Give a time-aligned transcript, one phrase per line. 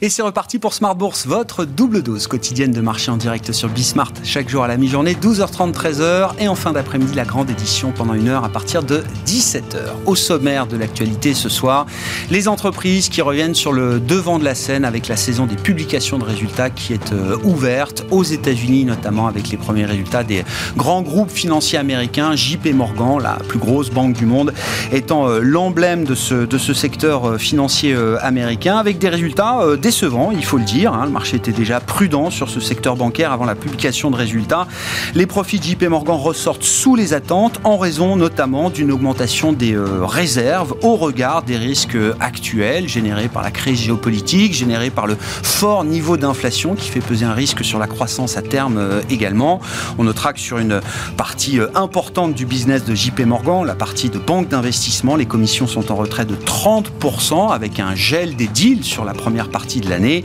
[0.00, 3.68] Et c'est reparti pour Smart Bourse, votre double dose quotidienne de marché en direct sur
[3.68, 4.12] Bismart.
[4.22, 6.34] Chaque jour à la mi-journée, 12h30, 13h.
[6.38, 9.80] Et en fin d'après-midi, la grande édition pendant une heure à partir de 17h.
[10.06, 11.86] Au sommaire de l'actualité ce soir,
[12.30, 16.18] les entreprises qui reviennent sur le devant de la scène avec la saison des publications
[16.18, 20.44] de résultats qui est euh, ouverte aux États-Unis, notamment avec les premiers résultats des
[20.76, 22.36] grands groupes financiers américains.
[22.36, 24.54] JP Morgan, la plus grosse banque du monde,
[24.92, 29.58] étant euh, l'emblème de ce, de ce secteur euh, financier américain avec des résultats
[29.88, 30.92] décevant, il faut le dire.
[30.92, 31.06] Hein.
[31.06, 34.68] Le marché était déjà prudent sur ce secteur bancaire avant la publication de résultats.
[35.14, 39.72] Les profits de JP Morgan ressortent sous les attentes en raison notamment d'une augmentation des
[39.74, 45.16] euh, réserves au regard des risques actuels générés par la crise géopolitique, générés par le
[45.18, 49.58] fort niveau d'inflation qui fait peser un risque sur la croissance à terme euh, également.
[49.96, 50.82] On notera que sur une
[51.16, 55.66] partie euh, importante du business de JP Morgan, la partie de banque d'investissement, les commissions
[55.66, 59.90] sont en retrait de 30% avec un gel des deals sur la première partie de
[59.90, 60.24] l'année.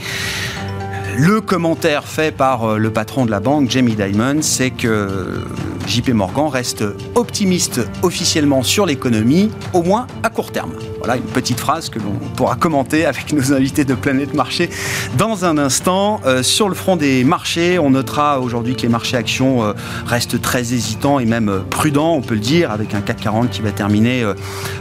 [1.16, 5.44] Le commentaire fait par euh, le patron de la banque, Jamie Dimon, c'est que
[5.86, 6.84] JP Morgan reste
[7.14, 10.72] optimiste officiellement sur l'économie, au moins à court terme.
[10.98, 14.72] Voilà une petite phrase que l'on pourra commenter avec nos invités de Planète Marché
[15.18, 16.20] dans un instant.
[16.26, 19.74] Euh, sur le front des marchés, on notera aujourd'hui que les marchés actions euh,
[20.08, 23.62] restent très hésitants et même prudents, on peut le dire, avec un CAC 40 qui
[23.62, 24.24] va terminer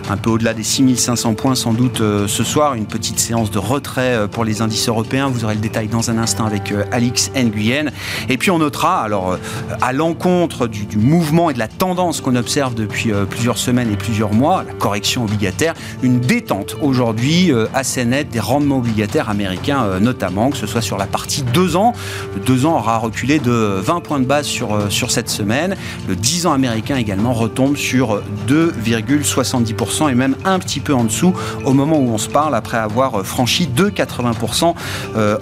[0.08, 2.74] un peu au-delà des 6500 points sans doute ce soir.
[2.74, 5.28] Une petite séance de retrait pour les indices européens.
[5.28, 7.90] Vous aurez le détail dans un instant avec Alix Nguyen.
[8.28, 9.38] Et puis on notera, alors
[9.80, 14.32] à l'encontre du, mouvement et de la tendance qu'on observe depuis plusieurs semaines et plusieurs
[14.32, 20.00] mois, la correction obligataire, une détente aujourd'hui euh, assez nette des rendements obligataires américains, euh,
[20.00, 21.92] notamment, que ce soit sur la partie 2 ans.
[22.34, 25.76] Le 2 ans aura reculé de 20 points de base sur, euh, sur cette semaine.
[26.08, 31.34] Le 10 ans américain également retombe sur 2,70% et même un petit peu en dessous
[31.64, 34.74] au moment où on se parle, après avoir franchi 2,80%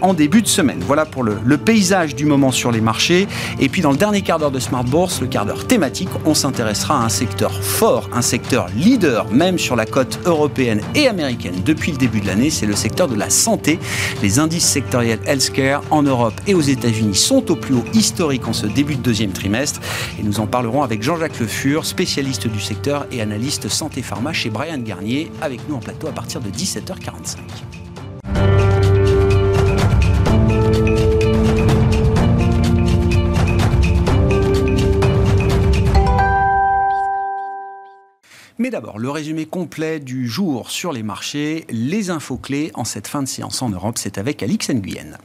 [0.00, 0.69] en début de semaine.
[0.80, 3.28] Voilà pour le, paysage du moment sur les marchés.
[3.58, 6.34] Et puis dans le dernier quart d'heure de Smart Bourse, le quart d'heure thématique, on
[6.34, 11.54] s'intéressera à un secteur fort, un secteur leader même sur la côte européenne et américaine
[11.64, 13.78] depuis le début de l'année, c'est le secteur de la santé.
[14.22, 18.52] Les indices sectoriels healthcare en Europe et aux États-Unis sont au plus haut historique en
[18.52, 19.80] ce début de deuxième trimestre.
[20.18, 24.32] Et nous en parlerons avec Jean-Jacques Le Fur, spécialiste du secteur et analyste santé pharma
[24.32, 27.38] chez Brian Garnier, avec nous en plateau à partir de 17h45.
[38.70, 43.20] D'abord, le résumé complet du jour sur les marchés, les infos clés en cette fin
[43.20, 45.18] de séance en Europe, c'est avec Alix Nguyen.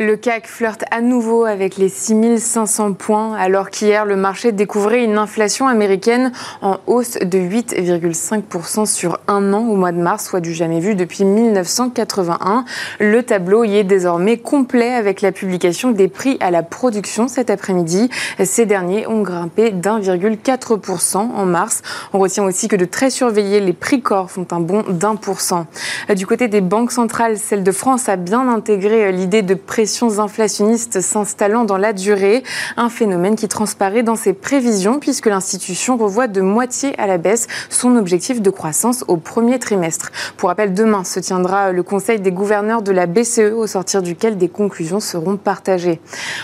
[0.00, 5.18] Le CAC flirte à nouveau avec les 6500 points, alors qu'hier, le marché découvrait une
[5.18, 6.30] inflation américaine
[6.62, 10.94] en hausse de 8,5% sur un an au mois de mars, soit du jamais vu
[10.94, 12.64] depuis 1981.
[13.00, 17.50] Le tableau y est désormais complet avec la publication des prix à la production cet
[17.50, 18.08] après-midi.
[18.44, 21.82] Ces derniers ont grimpé d'1,4% en mars.
[22.12, 25.40] On retient aussi que de très surveillés, les prix corps font un bond d'un pour
[25.40, 25.66] cent.
[26.14, 29.87] Du côté des banques centrales, celle de France a bien intégré l'idée de pression
[30.18, 32.42] inflationnistes s'installant dans la durée,
[32.76, 37.46] un phénomène qui transparaît dans ses prévisions puisque l'institution revoit de moitié à la baisse
[37.70, 40.10] son objectif de croissance au premier trimestre.
[40.36, 44.36] Pour rappel, demain se tiendra le Conseil des gouverneurs de la BCE au sortir duquel
[44.36, 46.00] des conclusions seront partagées.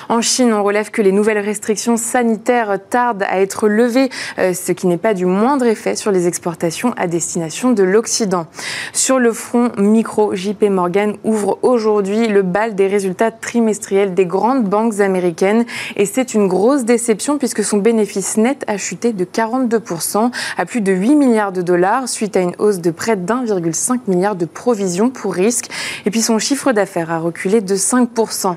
[0.09, 4.73] En Chine, on relève que les nouvelles restrictions sanitaires tardent à être levées, euh, ce
[4.73, 8.47] qui n'est pas du moindre effet sur les exportations à destination de l'Occident.
[8.93, 14.65] Sur le front micro, JP Morgan ouvre aujourd'hui le bal des résultats trimestriel des grandes
[14.65, 15.65] banques américaines
[15.97, 20.81] et c'est une grosse déception puisque son bénéfice net a chuté de 42% à plus
[20.81, 25.11] de 8 milliards de dollars suite à une hausse de près d'1,5 milliard de provisions
[25.11, 25.71] pour risque
[26.07, 28.57] et puis son chiffre d'affaires a reculé de 5%.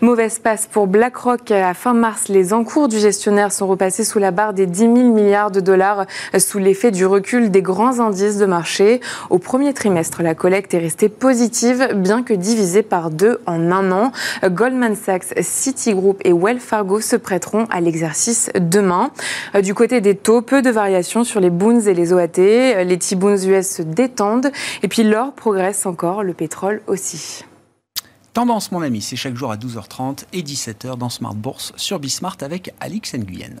[0.00, 4.30] Mauvaise passe pour BlackRock à fin mars, les encours du gestionnaire sont repassés sous la
[4.30, 6.06] barre des 10 000 milliards de dollars
[6.38, 9.00] sous l'effet du recul des grands indices de marché.
[9.30, 13.92] Au premier trimestre, la collecte est restée positive bien que divisée par deux en un
[13.92, 14.12] an.
[14.44, 19.10] Goldman Sachs, Citigroup et Wells Fargo se prêteront à l'exercice demain.
[19.54, 22.38] Euh, du côté des taux, peu de variations sur les boons et les OAT.
[22.38, 24.50] Euh, les T-boons US se détendent
[24.82, 27.44] et puis l'or progresse encore, le pétrole aussi.
[28.32, 32.38] Tendance, mon ami, c'est chaque jour à 12h30 et 17h dans Smart Bourse sur Bismart
[32.40, 33.60] avec Alix Nguyen.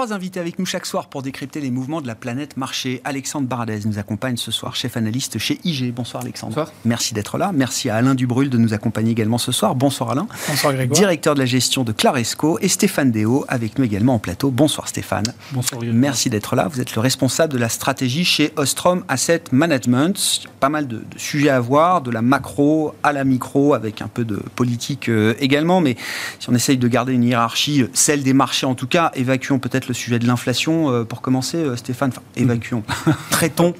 [0.00, 3.02] Trois invités avec nous chaque soir pour décrypter les mouvements de la planète marché.
[3.04, 5.92] Alexandre Baradez nous accompagne ce soir, chef analyste chez IG.
[5.92, 6.54] Bonsoir Alexandre.
[6.54, 6.72] Bonsoir.
[6.86, 7.52] Merci d'être là.
[7.52, 9.74] Merci à Alain Dubrul de nous accompagner également ce soir.
[9.74, 10.26] Bonsoir Alain.
[10.48, 10.98] Bonsoir Grégoire.
[10.98, 14.50] Directeur de la gestion de Claresco et Stéphane Déo avec nous également en plateau.
[14.50, 15.26] Bonsoir Stéphane.
[15.52, 16.00] Bonsoir Grégoire.
[16.00, 16.66] Merci d'être là.
[16.68, 20.48] Vous êtes le responsable de la stratégie chez Ostrom Asset Management.
[20.60, 24.08] Pas mal de, de sujets à voir, de la macro à la micro avec un
[24.08, 25.82] peu de politique euh, également.
[25.82, 25.98] Mais
[26.38, 29.58] si on essaye de garder une hiérarchie, euh, celle des marchés en tout cas, évacuons
[29.58, 32.10] peut-être le sujet de l'inflation euh, pour commencer, euh, Stéphane.
[32.10, 32.84] Enfin, évacuons.
[33.30, 33.74] Traitons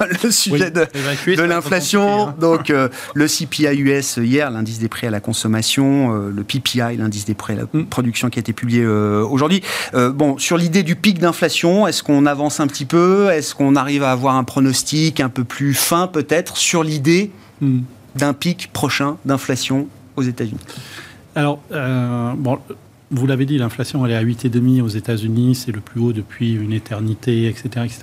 [0.22, 2.28] le sujet Oui, de, évacuer, de c'est l'inflation.
[2.28, 2.34] hein.
[2.40, 6.96] Donc, euh, le CPI US hier, l'indice des prix à la consommation, euh, le PPI,
[6.96, 7.84] l'indice des prix à la Mm.
[7.84, 9.62] production qui a été publié euh, aujourd'hui.
[9.94, 13.30] Bon, sur l'idée du pic d'inflation, est-ce qu'on avance un petit peu?
[13.30, 17.82] Est-ce qu'on arrive à avoir un pronostic un peu plus fin peut-être sur l'idée Hmm.
[18.16, 20.58] d'un pic prochain d'inflation aux États-Unis?
[21.36, 22.58] Alors, bon,
[23.12, 26.54] vous l'avez dit, l'inflation, elle est à 8,5 aux États-Unis, c'est le plus haut depuis
[26.54, 27.98] une éternité, etc., etc.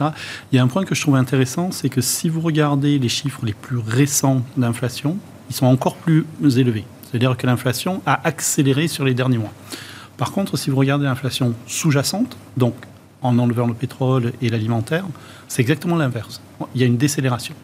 [0.51, 3.09] Il y a un point que je trouve intéressant, c'est que si vous regardez les
[3.09, 5.17] chiffres les plus récents d'inflation,
[5.49, 6.25] ils sont encore plus
[6.57, 6.85] élevés.
[7.09, 9.53] C'est-à-dire que l'inflation a accéléré sur les derniers mois.
[10.17, 12.75] Par contre, si vous regardez l'inflation sous-jacente, donc
[13.21, 15.05] en enlevant le pétrole et l'alimentaire,
[15.47, 16.39] c'est exactement l'inverse.
[16.75, 17.55] Il y a une décélération.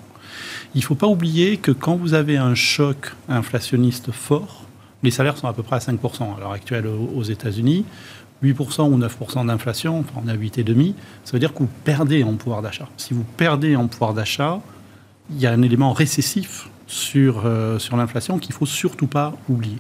[0.74, 4.65] Il ne faut pas oublier que quand vous avez un choc inflationniste fort,
[5.06, 7.86] les salaires sont à peu près à 5% à l'heure actuelle aux États-Unis.
[8.44, 10.94] 8% ou 9% d'inflation, enfin on est à 8,5%,
[11.24, 12.88] ça veut dire que vous perdez en pouvoir d'achat.
[12.98, 14.60] Si vous perdez en pouvoir d'achat,
[15.32, 19.34] il y a un élément récessif sur, euh, sur l'inflation qu'il ne faut surtout pas
[19.50, 19.78] oublier.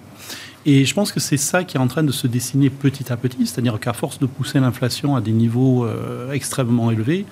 [0.67, 3.17] Et je pense que c'est ça qui est en train de se dessiner petit à
[3.17, 7.27] petit, c'est-à-dire qu'à force de pousser l'inflation à des niveaux euh, extrêmement élevés,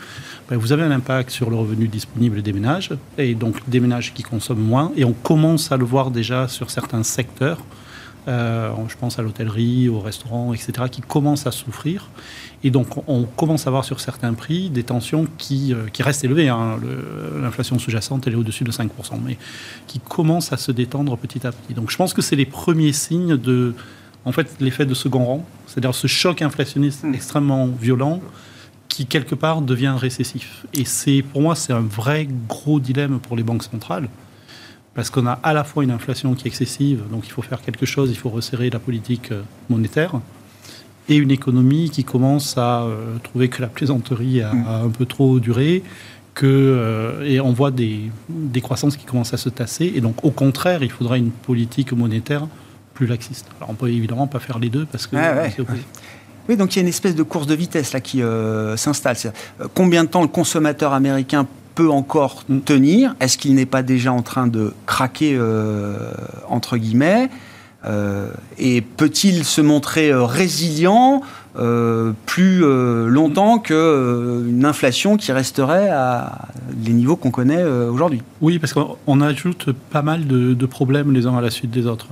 [0.49, 4.13] ben, vous avez un impact sur le revenu disponible des ménages, et donc des ménages
[4.13, 7.57] qui consomment moins, et on commence à le voir déjà sur certains secteurs,
[8.27, 12.09] euh, je pense à l'hôtellerie, au restaurant, etc., qui commencent à souffrir.
[12.63, 16.23] Et donc, on commence à voir sur certains prix des tensions qui, euh, qui restent
[16.23, 16.49] élevées.
[16.49, 16.79] hein.
[17.41, 18.87] L'inflation sous-jacente, elle est au-dessus de 5%,
[19.25, 19.37] mais
[19.87, 21.73] qui commencent à se détendre petit à petit.
[21.73, 23.73] Donc, je pense que c'est les premiers signes de,
[24.25, 27.13] en fait, l'effet de second rang, c'est-à-dire ce choc inflationniste Mm.
[27.15, 28.21] extrêmement violent
[28.87, 30.65] qui, quelque part, devient récessif.
[30.73, 34.07] Et c'est, pour moi, c'est un vrai gros dilemme pour les banques centrales.
[34.95, 37.61] Parce qu'on a à la fois une inflation qui est excessive, donc il faut faire
[37.61, 40.19] quelque chose, il faut resserrer la politique euh, monétaire,
[41.09, 44.65] et une économie qui commence à euh, trouver que la plaisanterie a, Mm.
[44.67, 45.83] a un peu trop duré,
[46.35, 50.23] que, euh, et on voit des, des croissances qui commencent à se tasser, et donc
[50.23, 52.47] au contraire, il faudra une politique monétaire
[52.93, 53.47] plus laxiste.
[53.57, 55.81] Alors on peut évidemment pas faire les deux parce que Ah ouais, c'est opposé.
[56.47, 59.15] Oui, donc il y a une espèce de course de vitesse là qui euh, s'installe.
[59.73, 62.59] Combien de temps le consommateur américain peut encore Mm.
[62.59, 66.11] tenir Est-ce qu'il n'est pas déjà en train de craquer euh,
[66.49, 67.29] entre guillemets
[67.85, 71.21] Euh, Et peut-il se montrer euh, résilient
[72.25, 72.61] plus
[73.09, 76.47] longtemps qu'une inflation qui resterait à
[76.83, 78.23] les niveaux qu'on connaît aujourd'hui?
[78.41, 81.69] Oui, parce qu'on on ajoute pas mal de, de problèmes les uns à la suite
[81.69, 82.07] des autres.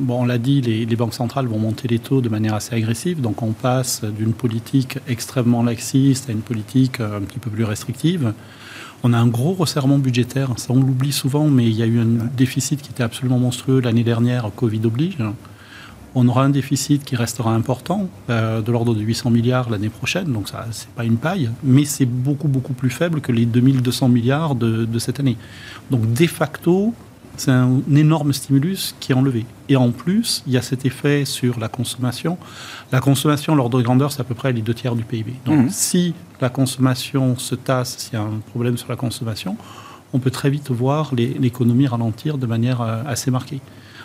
[0.00, 2.74] Bon, on l'a dit, les, les banques centrales vont monter les taux de manière assez
[2.74, 7.64] agressive, donc on passe d'une politique extrêmement laxiste à une politique un petit peu plus
[7.64, 8.34] restrictive.
[9.04, 11.98] On a un gros resserrement budgétaire, ça on l'oublie souvent, mais il y a eu
[11.98, 15.18] un déficit qui était absolument monstrueux l'année dernière, Covid oblige.
[16.14, 20.32] On aura un déficit qui restera important, euh, de l'ordre de 800 milliards l'année prochaine,
[20.32, 24.08] donc ça, c'est pas une paille, mais c'est beaucoup, beaucoup plus faible que les 2200
[24.08, 25.36] milliards de, de cette année.
[25.90, 26.94] Donc, de facto,
[27.36, 29.46] c'est un énorme stimulus qui est enlevé.
[29.68, 32.38] Et en plus, il y a cet effet sur la consommation.
[32.92, 35.34] La consommation, l'ordre de grandeur, c'est à peu près les deux tiers du PIB.
[35.44, 35.70] Donc, Mhm.
[35.70, 39.56] si la consommation se tasse, s'il y a un problème sur la consommation,
[40.12, 43.60] on peut très vite voir l'économie ralentir de manière euh, assez marquée.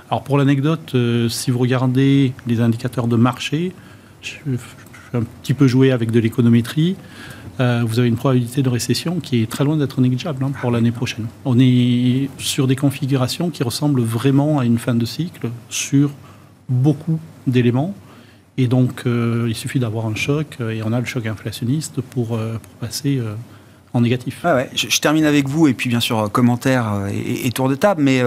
[0.09, 3.73] Alors pour l'anecdote, euh, si vous regardez les indicateurs de marché,
[4.21, 4.57] je, je vais
[5.13, 6.95] un petit peu jouer avec de l'économétrie,
[7.59, 10.71] euh, vous avez une probabilité de récession qui est très loin d'être négligeable hein, pour
[10.71, 11.25] l'année prochaine.
[11.45, 16.11] On est sur des configurations qui ressemblent vraiment à une fin de cycle sur
[16.69, 17.95] beaucoup d'éléments.
[18.59, 22.01] Et donc, euh, il suffit d'avoir un choc, euh, et on a le choc inflationniste
[22.01, 22.39] pour,
[22.79, 23.19] passer
[23.93, 24.45] en négatif.
[24.75, 28.21] Je, termine avec vous, et puis bien sûr, commentaires et, et tour de table, mais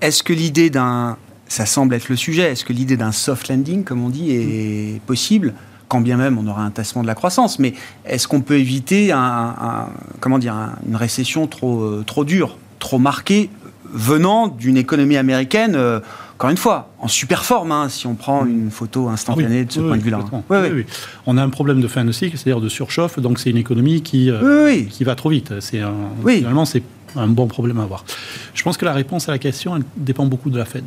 [0.00, 1.16] est-ce que l'idée d'un.
[1.46, 5.00] Ça semble être le sujet, est-ce que l'idée d'un soft landing, comme on dit, est
[5.02, 5.54] possible?
[5.94, 7.72] Quand bien même on aura un tassement de la croissance, mais
[8.04, 12.56] est-ce qu'on peut éviter un, un- comment dire, un- une récession trop, euh, trop dure,
[12.80, 13.48] trop marquée,
[13.92, 16.00] venant d'une économie américaine, euh,
[16.36, 19.70] encore une fois, en super forme, hein, si on prend une photo instantanée Oui, de
[19.72, 20.18] ce oui, point de vue-là.
[20.32, 20.56] Oui, oui.
[20.62, 20.86] Oui, oui.
[21.26, 24.02] On a un problème de fin de cycle, c'est-à-dire de surchauffe, donc c'est une économie
[24.02, 25.52] qui, euh, qui va trop vite.
[25.60, 25.94] C'est un-.
[26.26, 26.82] Finalement, c'est
[27.14, 28.04] un bon problème à avoir.
[28.52, 30.82] Je pense que la réponse à la question, elle dépend beaucoup de la Fed.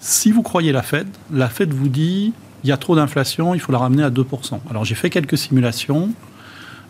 [0.00, 2.32] Si vous croyez la Fed, la Fed vous dit
[2.64, 4.58] il y a trop d'inflation, il faut la ramener à 2%.
[4.70, 6.10] Alors j'ai fait quelques simulations.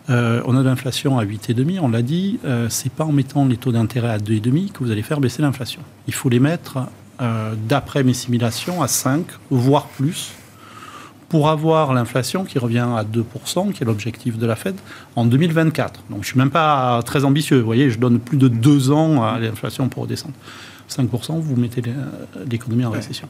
[0.09, 2.39] Euh, on a de l'inflation à 8,5, on l'a dit.
[2.45, 5.41] Euh, c'est pas en mettant les taux d'intérêt à 2,5 que vous allez faire baisser
[5.41, 5.81] l'inflation.
[6.07, 6.77] Il faut les mettre,
[7.21, 10.31] euh, d'après mes simulations, à 5, voire plus,
[11.27, 14.75] pour avoir l'inflation qui revient à 2%, qui est l'objectif de la Fed,
[15.17, 16.03] en 2024.
[16.09, 17.59] Donc je suis même pas très ambitieux.
[17.59, 20.35] Vous voyez, je donne plus de deux ans à l'inflation pour redescendre.
[20.87, 21.81] 5%, vous mettez
[22.49, 23.27] l'économie en récession.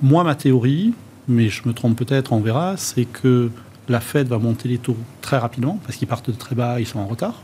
[0.00, 0.94] Moi, ma théorie,
[1.28, 3.50] mais je me trompe peut-être, on verra, c'est que
[3.88, 6.86] la Fed va monter les taux très rapidement, parce qu'ils partent de très bas, ils
[6.86, 7.42] sont en retard.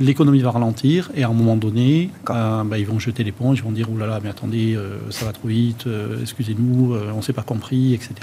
[0.00, 3.64] L'économie va ralentir et à un moment donné, euh, bah, ils vont jeter l'éponge, ils
[3.64, 7.16] vont dire oh là là, mais attendez, euh, ça va trop vite, euh, excusez-nous, on
[7.16, 8.14] ne s'est pas compris, etc.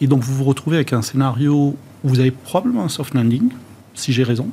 [0.00, 3.48] Et donc vous vous retrouvez avec un scénario où vous avez probablement un soft landing,
[3.94, 4.48] si j'ai raison,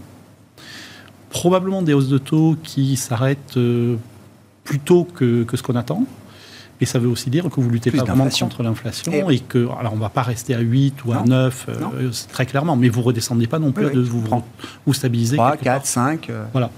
[1.29, 3.59] probablement des hausses de taux qui s'arrêtent
[4.63, 6.05] plus tôt que, ce qu'on attend.
[6.81, 9.93] Et ça veut aussi dire que vous luttez pas vraiment contre l'inflation et, que, alors
[9.93, 13.01] on ne va pas rester à 8 ou à 9, euh, très clairement, mais vous
[13.01, 14.23] ne redescendez pas non plus de vous,
[14.85, 15.35] vous stabiliser.
[15.35, 16.31] 3, 4, 5.
[16.53, 16.69] voilà.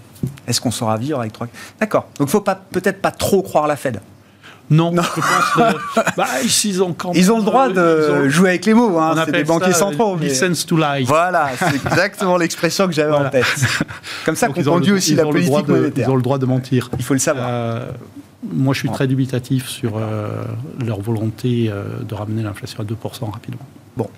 [0.47, 1.47] Est-ce qu'on saura vivre avec 3
[1.79, 2.03] D'accord.
[2.17, 4.01] Donc il ne faut peut-être pas trop croire la Fed.
[4.71, 8.97] Non, je pense bah, ils ont Ils ont le droit de jouer avec les mots,
[8.97, 10.15] hein, c'est des banquiers centraux.
[10.15, 11.03] License to lie.
[11.03, 13.45] Voilà, c'est exactement l'expression que j'avais en tête.
[14.25, 16.07] Comme ça qu'on conduit aussi la politique monétaire.
[16.07, 16.89] Ils ont le droit de mentir.
[16.97, 17.47] Il faut le savoir.
[17.49, 17.91] Euh,
[18.43, 20.43] moi, je suis très dubitatif sur euh,
[20.83, 23.65] leur volonté euh, de ramener l'inflation à 2% rapidement.
[23.95, 24.09] Bon,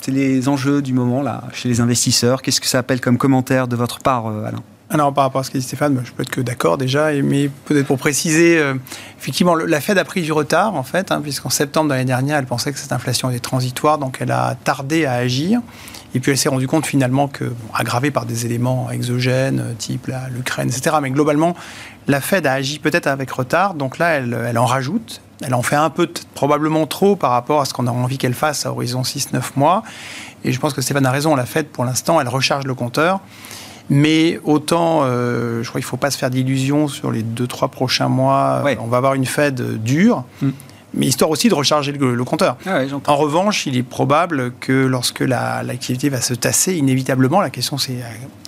[0.00, 2.42] c'est les enjeux du moment là chez les investisseurs.
[2.42, 4.62] Qu'est-ce que ça appelle comme commentaire de votre part, Alain?
[4.92, 7.48] Alors, par rapport à ce qu'a dit Stéphane, je peux être que d'accord déjà, mais
[7.64, 8.74] peut-être pour préciser, euh,
[9.18, 12.36] effectivement, la Fed a pris du retard, en fait, hein, puisqu'en septembre de l'année dernière,
[12.36, 15.60] elle pensait que cette inflation était transitoire, donc elle a tardé à agir.
[16.14, 19.72] Et puis elle s'est rendue compte finalement que, bon, aggravée par des éléments exogènes, euh,
[19.78, 21.56] type l'Ukraine, etc., mais globalement,
[22.08, 25.20] la Fed a agi peut-être avec retard, donc là, elle, elle en rajoute.
[25.44, 28.34] Elle en fait un peu, probablement trop par rapport à ce qu'on a envie qu'elle
[28.34, 29.82] fasse à horizon 6-9 mois.
[30.44, 33.20] Et je pense que Stéphane a raison, la Fed, pour l'instant, elle recharge le compteur.
[33.90, 37.68] Mais autant, euh, je crois qu'il ne faut pas se faire d'illusions sur les 2-3
[37.68, 38.62] prochains mois.
[38.80, 40.24] On va avoir une Fed dure.
[40.40, 40.50] Mm.
[40.94, 42.58] Mais histoire aussi de recharger le, compteur.
[42.66, 47.78] Ah en revanche, il est probable que lorsque l'activité va se tasser, inévitablement, la question
[47.78, 47.96] c'est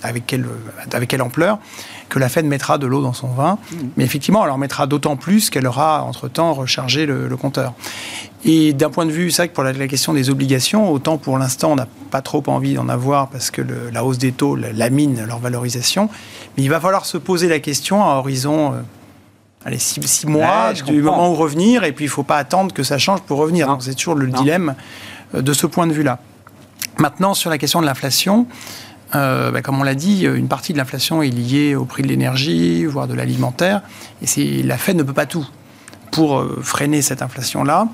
[0.03, 0.45] avec quelle,
[0.93, 1.59] avec quelle ampleur,
[2.15, 3.59] que la Fed mettra de l'eau dans son vin.
[3.73, 3.77] Mm.
[3.97, 7.73] Mais effectivement, elle en mettra d'autant plus qu'elle aura entre-temps rechargé le, compteur.
[8.45, 11.37] Et d'un point de vue, c'est vrai que pour la, question des obligations, autant pour
[11.39, 15.25] l'instant, on n'a pas trop envie d'en avoir parce que la hausse des taux lamine
[15.27, 16.09] leur valorisation.
[16.57, 18.75] Mais il va falloir se poser la question à horizon...
[18.75, 18.77] Euh,
[19.65, 22.85] allez, six, mois du moment où revenir, et puis il ne faut pas attendre que
[22.85, 23.77] ça change pour revenir.
[23.81, 24.77] C'est toujours le dilemme
[25.35, 26.21] euh, de ce point de vue-là.
[26.99, 28.47] Maintenant, sur la question de l'inflation,
[29.15, 32.09] euh, bah, comme on l'a dit, une partie de l'inflation est liée au prix de
[32.09, 33.83] l'énergie, voire de l'alimentaire,
[34.37, 35.47] et la Fed ne peut pas tout
[36.11, 37.89] pour euh, freiner cette inflation-là.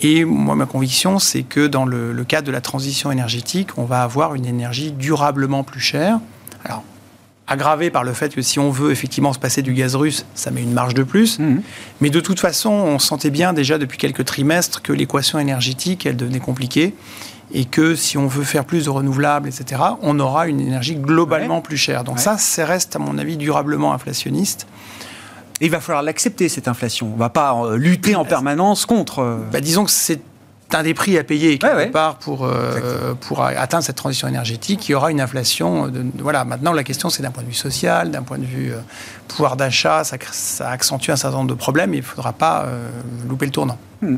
[0.00, 3.84] Et moi, ma conviction, c'est que dans le, le, cadre de la transition énergétique, on
[3.84, 6.20] va avoir une énergie durablement plus chère.
[6.64, 6.82] Alors,
[7.46, 10.50] aggravée par le fait que si on veut effectivement se passer du gaz russe, ça
[10.50, 11.38] met une marge de plus.
[11.38, 11.62] Mmh.
[12.00, 16.16] Mais de toute façon, on sentait bien déjà depuis quelques trimestres que l'équation énergétique, elle
[16.16, 16.94] devenait compliquée
[17.52, 21.60] et que si on veut faire plus de renouvelables, etc., on aura une énergie globalement
[21.60, 22.04] plus chère.
[22.04, 24.66] Donc ça, ça reste, à mon avis, durablement inflationniste.
[25.60, 27.08] Et il va falloir l'accepter, cette inflation.
[27.08, 29.20] On ne va pas euh, lutter en permanence contre...
[29.20, 30.20] Euh, bah, disons que c'est
[30.72, 34.88] un des prix à payer quelque part pour, euh, pour atteindre cette transition énergétique.
[34.88, 35.86] Il y aura une inflation.
[35.86, 36.44] De, voilà.
[36.44, 38.72] Maintenant, la question, c'est d'un point de vue social, d'un point de vue
[39.28, 42.66] pouvoir d'achat, ça, ça, accentue un certain nombre de problèmes et il ne faudra pas
[43.28, 43.78] louper le tournant.
[44.02, 44.16] Hmm.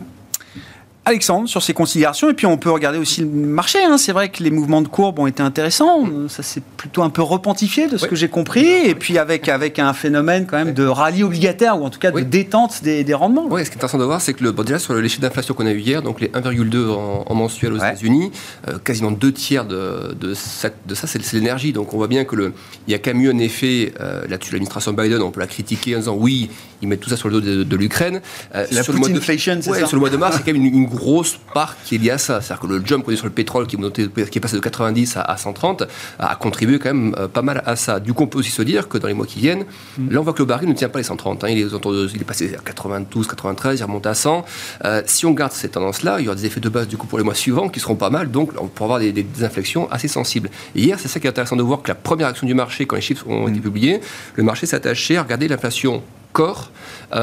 [1.09, 2.31] Alexandre sur ces considérations.
[2.31, 3.83] Et puis on peut regarder aussi le marché.
[3.83, 3.99] Hein.
[3.99, 6.05] C'est vrai que les mouvements de courbe ont été intéressants.
[6.29, 8.67] Ça s'est plutôt un peu repentifié de ce que j'ai compris.
[8.67, 12.11] Et puis avec, avec un phénomène quand même de rallye obligataire ou en tout cas
[12.11, 13.47] de détente des, des, rendements.
[13.51, 15.67] Oui, ce qui est intéressant de voir, c'est que le, déjà sur chiffres d'inflation qu'on
[15.67, 18.31] a eu hier, donc les 1,2 en, mensuel aux États-Unis,
[18.69, 21.73] euh, quasiment deux tiers de, de, ça, de ça c'est l'énergie.
[21.73, 22.53] Donc on voit bien que le,
[22.87, 24.53] il y a quand même eu un effet euh, là-dessus.
[24.53, 26.51] L'administration Biden, on peut la critiquer en disant oui,
[26.83, 28.21] ils mettent tout ça sur le dos de, l'Ukraine.
[28.55, 30.65] Euh, la sur, le mois de, ouais, sur le mois de mars, c'est quand même
[30.65, 32.41] une, une grosse part qui est liée à ça.
[32.41, 34.61] C'est-à-dire que le jump qu'on est sur le pétrole, qui est, qui est passé de
[34.61, 35.85] 90 à, 130,
[36.19, 38.01] a contribué quand même euh, pas mal à ça.
[38.01, 39.65] Du coup, on peut aussi se dire que dans les mois qui viennent,
[39.99, 40.11] mm.
[40.11, 41.45] là, on voit que le baril ne tient pas les 130.
[41.45, 41.49] Hein.
[41.49, 44.45] il, est autour de, il est passé à 92, 93, il remonte à 100.
[44.85, 47.07] Euh, si on garde cette tendance-là, il y aura des effets de base du coup
[47.07, 48.31] pour les mois suivants qui seront pas mal.
[48.31, 50.51] Donc, on pourra avoir des, des, inflexions assez sensibles.
[50.75, 52.87] Et hier, c'est ça qui est intéressant de voir que la première action du marché,
[52.87, 53.63] quand les chiffres ont été mm.
[53.63, 54.01] publiés,
[54.37, 56.71] le marché s'est attaché à regarder l'inflation corps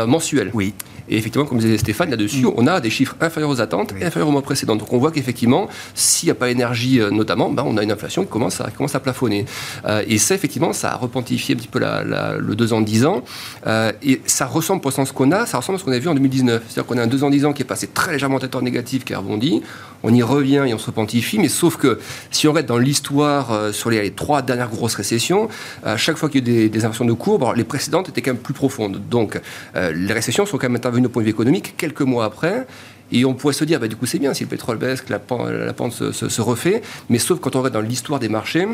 [0.08, 0.50] mensuel.
[0.54, 0.74] Oui.
[1.10, 2.54] Et effectivement, comme disait Stéphane, là-dessus, mm.
[2.56, 4.76] on a des chiffres inférieurs aux attentes et inférieurs au mois précédent.
[4.76, 7.92] Donc on voit qu'effectivement, s'il n'y a pas d'énergie euh, notamment, ben, on a une
[7.92, 9.46] inflation qui commence à, commence à plafonner.
[9.86, 13.24] Euh, et ça, effectivement, ça a repentifié un petit peu le 2 ans 10 ans.
[13.68, 16.00] Euh, et ça ressemble pour le sens qu'on a, ça ressemble à ce qu'on a
[16.00, 16.64] vu en 2019.
[16.68, 18.62] C'est-à-dire qu'on a un 2 ans 10 ans qui est passé très légèrement tête en
[18.62, 19.62] négatif, qui a rebondi.
[20.04, 21.40] On y revient et on se repentifie.
[21.40, 22.00] Mais sauf que
[22.32, 25.50] si on regarde dans l'histoire sur les, trois dernières grosses récessions,
[25.84, 28.22] à chaque fois qu'il y a eu des, des inversions de courbe, les précédentes étaient
[28.22, 29.02] quand même plus profondes.
[29.10, 29.40] Donc
[29.76, 32.68] les récessions sont quand même intervenues au point de vue économique quelques mois après.
[33.12, 35.12] Et on pourrait se dire, bah, du coup, c'est bien si le pétrole baisse, que
[35.12, 36.82] la, pente, se, refait.
[37.10, 38.68] Mais sauf quand on regarde dans l'histoire des marchés,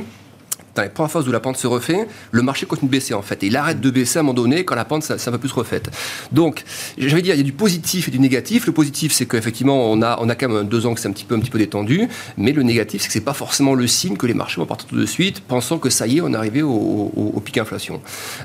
[0.75, 3.21] dans les premières phases où la pente se refait, le marché continue de baisser en
[3.21, 3.43] fait.
[3.43, 5.37] Et il arrête de baisser à un moment donné quand la pente ça, ça va
[5.37, 5.89] plus refaite.
[6.31, 6.63] Donc,
[6.97, 8.65] j'avais dire, il y a du positif et du négatif.
[8.65, 11.11] Le positif, c'est qu'effectivement, on a, on a quand même deux ans que c'est un
[11.11, 12.07] petit peu, un petit peu détendu.
[12.37, 14.87] Mais le négatif, c'est que c'est pas forcément le signe que les marchés vont partir
[14.87, 18.01] tout de suite, pensant que ça y est, on est arrivé au, pic inflation.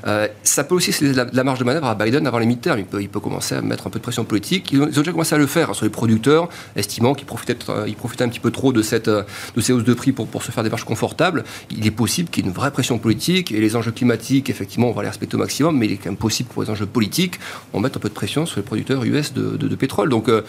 [0.07, 2.79] Euh, ça peut aussi, c'est la, marge de manœuvre à Biden avant les mi-termes.
[2.79, 4.71] Il peut, il peut commencer à mettre un peu de pression politique.
[4.71, 7.57] Ils ont, déjà commencé à le faire hein, sur les producteurs, estimant qu'ils profitaient,
[7.87, 10.43] ils profitaient un petit peu trop de, cette, de ces hausses de prix pour, pour
[10.43, 11.43] se faire des marges confortables.
[11.69, 14.89] Il est possible qu'il y ait une vraie pression politique et les enjeux climatiques, effectivement,
[14.89, 16.85] on va les respecter au maximum, mais il est quand même possible pour les enjeux
[16.85, 17.39] politiques,
[17.73, 20.09] on met un peu de pression sur les producteurs US de, pétrole.
[20.09, 20.41] Donc, euh,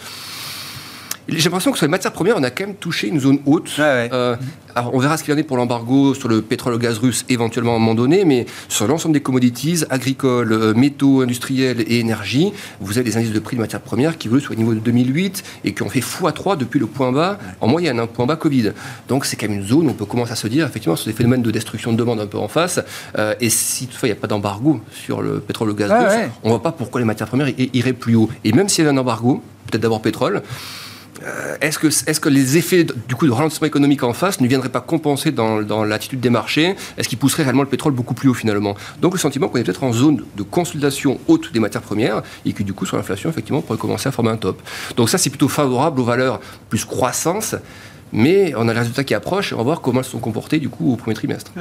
[1.31, 3.71] j'ai l'impression que sur les matières premières, on a quand même touché une zone haute.
[3.79, 4.35] Euh,
[4.75, 6.99] alors on verra ce qu'il en est pour l'embargo sur le pétrole et le gaz
[6.99, 11.81] russe éventuellement à un moment donné, mais sur l'ensemble des commodities, agricoles, euh, métaux, industriels
[11.81, 14.59] et énergie, vous avez des indices de prix de matières premières qui évoluent sur le
[14.59, 18.07] niveau de 2008 et qui ont fait x3 depuis le point bas en moyenne, un
[18.07, 18.73] point bas Covid.
[19.07, 21.07] Donc c'est quand même une zone où on peut commencer à se dire, effectivement, sur
[21.07, 22.79] des phénomènes de destruction de demande un peu en face,
[23.17, 25.91] euh, et si toutefois il n'y a pas d'embargo sur le pétrole et le gaz
[25.91, 28.29] russe, on ne voit pas pourquoi les matières premières iraient plus haut.
[28.43, 30.41] Et même s'il y avait un embargo, peut-être d'abord pétrole,
[31.23, 31.79] euh, est-ce
[32.19, 35.61] que, les effets du coup de ralentissement économique en face ne viendraient pas compenser dans,
[35.61, 36.75] dans l'attitude des marchés?
[36.97, 38.75] Est-ce qu'ils pousseraient réellement le pétrole beaucoup plus haut finalement?
[39.01, 42.53] Donc le sentiment qu'on est peut-être en zone de consolidation haute des matières premières et
[42.53, 44.61] que du coup sur l'inflation effectivement on pourrait commencer à former un top.
[44.95, 47.55] Donc ça c'est plutôt favorable aux valeurs plus croissance,
[48.13, 50.19] mais on a les résultats qui approchent et on va voir comment elles se sont
[50.19, 51.51] comportées du coup au premier trimestre.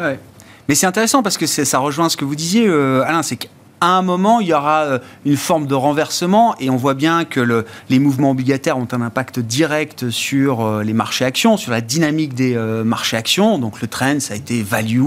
[0.68, 3.48] Mais c'est intéressant parce que ça rejoint ce que vous disiez, euh, Alain, c'est
[3.80, 7.24] à un moment, il y aura euh, une forme de renversement et on voit bien
[7.24, 11.80] que les mouvements obligataires ont un impact direct sur euh, les marchés actions, sur la
[11.80, 13.58] dynamique des euh, marchés actions.
[13.58, 14.98] Donc le trend, ça a été value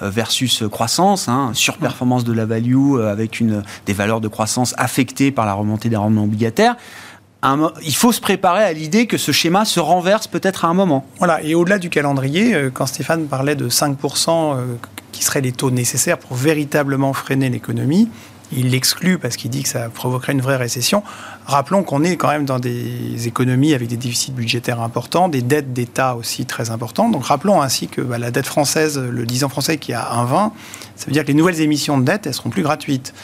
[0.00, 3.42] versus croissance, hein, surperformance de la value avec
[3.86, 6.76] des valeurs de croissance affectées par la remontée des rendements obligataires.
[7.82, 11.06] Il faut se préparer à l'idée que ce schéma se renverse peut-être à un moment.
[11.18, 14.56] Voilà, et au-delà du calendrier, quand Stéphane parlait de 5%
[15.16, 18.08] qui seraient les taux nécessaires pour véritablement freiner l'économie.
[18.52, 21.02] Il l'exclut parce qu'il dit que ça provoquerait une vraie récession.
[21.46, 25.72] Rappelons qu'on est quand même dans des économies avec des déficits budgétaires importants, des dettes
[25.72, 27.10] d'État aussi très importantes.
[27.10, 30.52] Donc rappelons ainsi que bah, la dette française, le 10 ans français qui a 1,20,
[30.94, 33.14] ça veut dire que les nouvelles émissions de dette, elles seront plus gratuites.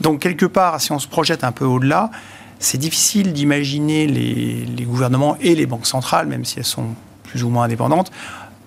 [0.00, 2.10] Donc quelque part, si on se projette un peu au-delà,
[2.58, 6.86] c'est difficile d'imaginer les, les gouvernements et les banques centrales, même si elles sont
[7.24, 8.10] plus ou moins indépendantes,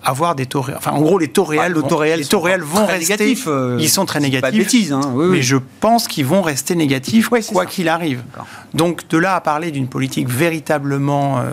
[0.03, 0.77] avoir des taux réels.
[0.77, 3.13] Enfin, en gros, les taux réels, bah, réels, les taux réels vont rester.
[3.13, 4.41] Négatifs, euh, ils sont très négatifs.
[4.41, 5.13] Pas de bêtises, hein.
[5.15, 8.23] mais je pense qu'ils vont rester négatifs quoi qu'il arrive.
[8.73, 11.51] Donc, de là à parler d'une politique véritablement euh,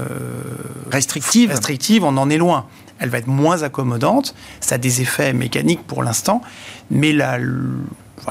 [0.90, 1.50] restrictive.
[1.50, 2.66] restrictive, on en est loin.
[3.00, 4.34] Elle va être moins accommodante.
[4.60, 6.42] Ça a des effets mécaniques pour l'instant,
[6.90, 7.38] mais la,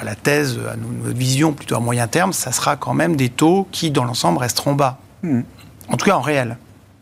[0.03, 3.67] la thèse, à notre vision plutôt à moyen terme, ça sera quand même des taux
[3.71, 4.97] qui, dans l'ensemble, resteront bas.
[5.23, 5.41] Hmm.
[5.89, 6.57] En tout cas, en réel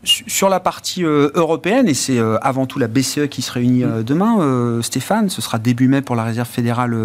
[0.05, 3.83] sur la partie euh, européenne, et c'est euh, avant tout la BCE qui se réunit
[3.83, 6.95] euh, demain, Stéphane, ce sera début mai pour la réserve fédérale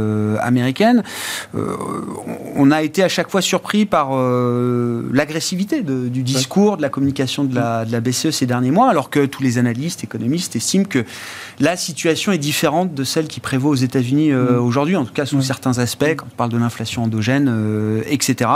[0.41, 1.03] américaine,
[2.57, 7.55] on a été à chaque fois surpris par l'agressivité du discours, de la communication de
[7.55, 11.05] la, de la, BCE ces derniers mois, alors que tous les analystes, économistes estiment que
[11.59, 14.59] la situation est différente de celle qui prévaut aux États-Unis mm.
[14.59, 18.51] aujourd'hui, en tout cas sous certains aspects, quand on parle de l'inflation endogène, etc.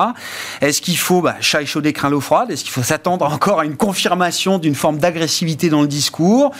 [0.60, 3.64] Est-ce qu'il faut, bah, chat échaudé craint l'eau froide, est-ce qu'il faut s'attendre encore à
[3.64, 6.52] une confirmation d'une forme d'agressivité dans le discours.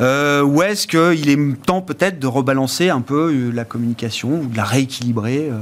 [0.00, 4.46] Euh, Ou est-ce qu'il est temps peut-être de rebalancer un peu euh, la communication ou
[4.46, 5.58] de la rééquilibrer euh,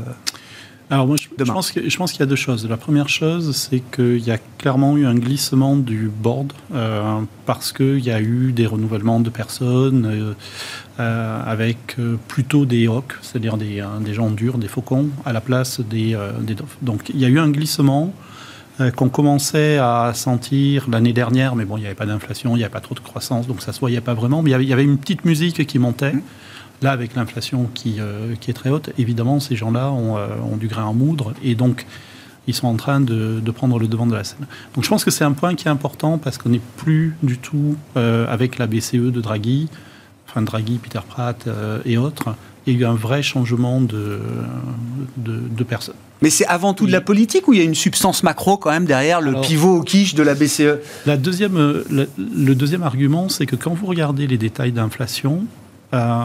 [0.90, 2.66] alors moi, je, pense je pense qu'il y a deux choses.
[2.66, 6.54] La première chose, c'est qu'il y a clairement eu un glissement du board
[7.44, 10.34] parce qu'il y a eu des renouvellements de personnes
[10.96, 16.18] avec plutôt des hawks, c'est-à-dire des, des, gens durs, des faucons, à la place des,
[16.40, 18.14] des Donc il y a eu un glissement
[18.80, 22.58] euh, qu'on commençait à sentir l'année dernière, mais bon, il n'y avait pas d'inflation, il
[22.58, 24.68] n'y avait pas trop de croissance, donc ça ne se voyait pas vraiment, mais il
[24.68, 26.12] y avait une petite musique qui montait.
[26.12, 26.22] Mmh.
[26.82, 30.56] Là, avec l'inflation qui, euh, qui, est très haute, évidemment, ces gens-là ont, euh, ont,
[30.56, 31.86] du grain à moudre, et donc
[32.46, 34.46] ils sont en train de, de, prendre le devant de la scène.
[34.76, 37.36] Donc je pense que c'est un point qui est important parce qu'on n'est plus du
[37.36, 39.68] tout avec la BCE de Draghi,
[40.28, 41.46] enfin Draghi, Peter Pratt
[41.84, 42.34] et autres,
[42.68, 44.20] il y a eu un vrai changement de,
[45.16, 45.94] de, personnes.
[46.22, 48.70] Mais c'est avant tout de la politique ou il y a une substance macro quand
[48.70, 53.46] même derrière le pivot au quiche de la BCE la deuxième, le, deuxième argument, c'est
[53.46, 55.44] que quand vous regardez les détails d'inflation,
[55.94, 56.24] euh,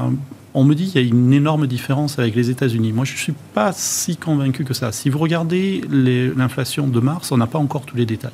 [0.54, 2.92] on me dit qu'il y a une énorme différence avec les États-Unis.
[2.92, 4.92] Moi, je ne suis pas si convaincu que ça.
[4.92, 8.32] Si vous regardez l'inflation de mars, on n'a pas encore tous les détails.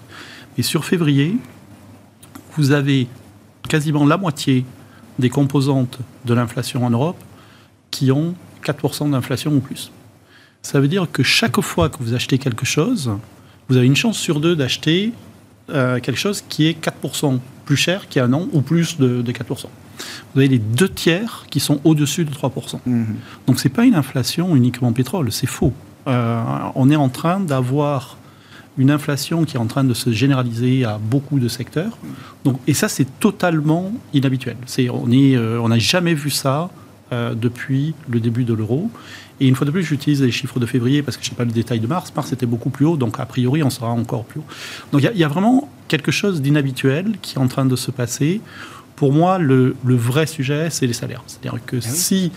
[0.58, 1.38] Et sur février,
[2.58, 3.08] vous avez
[3.68, 4.66] quasiment la moitié
[5.18, 7.22] des composantes de l'inflation en Europe
[7.92, 8.34] qui ont
[8.66, 9.92] 4% d'inflation ou plus.
[10.62, 13.12] Ça veut dire que chaque fois que vous achetez quelque chose,
[13.70, 15.14] vous avez une chance sur deux d'acheter
[15.70, 18.98] euh, quelque chose qui est 4% plus cher qu'il y a un an ou plus
[18.98, 19.66] de, 4%.
[20.34, 22.80] Vous avez les deux tiers qui sont au-dessus de 3%.
[22.86, 23.04] Mmh.
[23.48, 25.74] Donc ce n'est pas une inflation uniquement pétrole, c'est faux.
[26.08, 26.42] Euh,
[26.76, 28.18] on est en train d'avoir
[28.80, 31.98] une inflation qui est en train de se généraliser à beaucoup de secteurs.
[32.46, 34.56] Donc, et ça, c'est totalement inhabituel.
[34.90, 36.70] on euh, n'a jamais vu ça
[37.12, 38.90] euh, depuis le début de l'euro.
[39.40, 41.46] Et une fois de plus, j'utilise les chiffres de février parce que je n'ai pas
[41.46, 42.12] le détail de mars.
[42.16, 44.46] Mars était beaucoup plus haut, donc a priori, on sera encore plus haut.
[44.92, 48.42] Donc il y, a vraiment quelque chose d'inhabituel qui est en train de se passer.
[48.96, 51.24] Pour moi, le, vrai sujet, c'est les salaires.
[51.28, 52.32] C'est-à-dire que ah si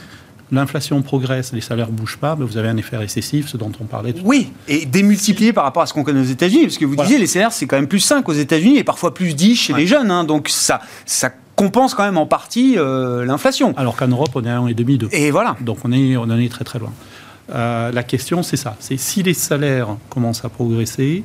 [0.53, 3.73] l'inflation progresse, les salaires ne bougent pas, mais vous avez un effet récessif, ce dont
[3.81, 6.79] on parlait tout Oui, et démultiplié par rapport à ce qu'on connaît aux États-Unis, parce
[6.79, 9.35] que vous disiez, les salaires, c'est quand même plus 5 aux États-Unis et parfois plus
[9.35, 10.11] 10 chez les jeunes.
[10.11, 10.25] Hein.
[10.25, 11.31] donc ça, ça
[11.63, 13.73] compense quand même en partie euh, l'inflation.
[13.77, 15.09] Alors qu'en Europe, on est à 1,5, 2.
[15.13, 15.57] Et voilà.
[15.61, 16.93] Donc on, est, on en est très très loin.
[17.55, 18.75] Euh, la question, c'est ça.
[18.81, 21.23] C'est si les salaires commencent à progresser,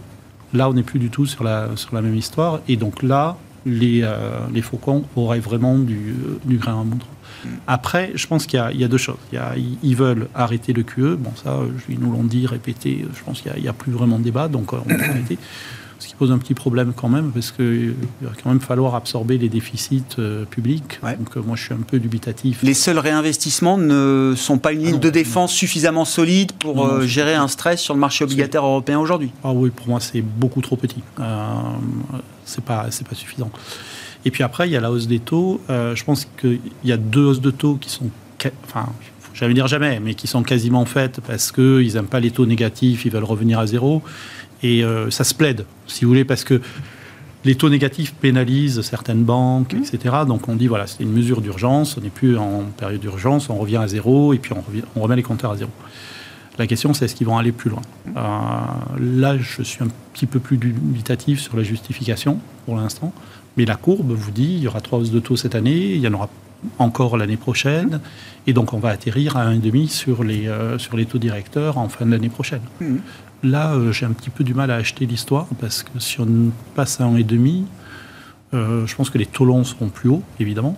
[0.54, 2.60] là, on n'est plus du tout sur la, sur la même histoire.
[2.68, 6.14] Et donc là, les, euh, les faucons auraient vraiment du,
[6.46, 7.08] du grain à moudre.
[7.66, 9.18] Après, je pense qu'il y, y, a deux choses.
[9.32, 11.16] Il y a, ils veulent arrêter le QE.
[11.16, 11.58] Bon, ça,
[11.90, 13.06] ils nous l'ont dit, répété.
[13.16, 15.40] Je pense qu'il n'y a, a, plus vraiment de débat, donc on peut arrêter
[16.18, 20.04] pose un petit problème quand même, parce qu'il va quand même falloir absorber les déficits
[20.20, 21.00] euh, publics.
[21.02, 22.64] Donc euh, moi, je suis un peu dubitatif.
[22.64, 27.06] Les seuls réinvestissements ne sont pas une ligne ah de défense suffisamment solide pour euh,
[27.06, 30.62] gérer un stress sur le marché obligataire européen aujourd'hui Ah oui, pour moi, c'est beaucoup
[30.62, 31.04] trop petit.
[32.46, 33.52] c'est pas, c'est pas suffisant.
[34.26, 35.62] Et puis après, il y a la hausse des taux.
[35.70, 38.10] je pense qu'il y a deux hausses de taux qui sont...
[38.66, 38.88] Enfin,
[39.34, 43.06] j'allais dire jamais, mais qui sont quasiment faites parce qu'ils n'aiment pas les taux négatifs,
[43.06, 44.02] ils veulent revenir à zéro.
[44.64, 46.62] Et euh, ça se plaide, si vous voulez, parce que
[47.46, 49.84] les taux négatifs pénalisent certaines banques, mmh.
[49.84, 50.16] etc.
[50.28, 53.56] Donc on dit, voilà, c'est une mesure d'urgence, on n'est plus en période d'urgence, on
[53.56, 54.64] revient à zéro, et puis on,
[54.96, 55.72] on remet les compteurs à zéro.
[56.58, 57.82] La question, c'est est-ce qu'ils vont aller plus loin?
[58.06, 58.12] Mmh.
[58.18, 63.14] euh, Là, je suis un petit peu plus dubitatif sur la justification pour l'instant,
[63.56, 66.02] mais la courbe vous dit, il y aura trois hausses de taux cette année, il
[66.02, 66.30] y en aura
[66.80, 68.02] encore l'année prochaine,
[68.48, 71.88] et donc on va atterrir à 1,5 sur les, euh, sur les taux directeurs en
[71.88, 72.62] fin de l'année prochaine.
[72.82, 72.96] Mmh.
[73.44, 76.52] Là, euh, j'ai un petit peu du mal à acheter l'histoire parce que si on
[76.76, 77.66] passe à un et demi,
[78.54, 80.76] euh, je pense que les taux longs seront plus hauts, évidemment.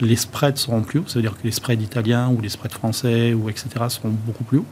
[0.00, 2.72] Les spreads seront plus hauts, ça veut dire que les spreads italiens ou les spreads
[2.72, 3.68] français ou etc.
[3.88, 4.66] seront beaucoup plus hauts.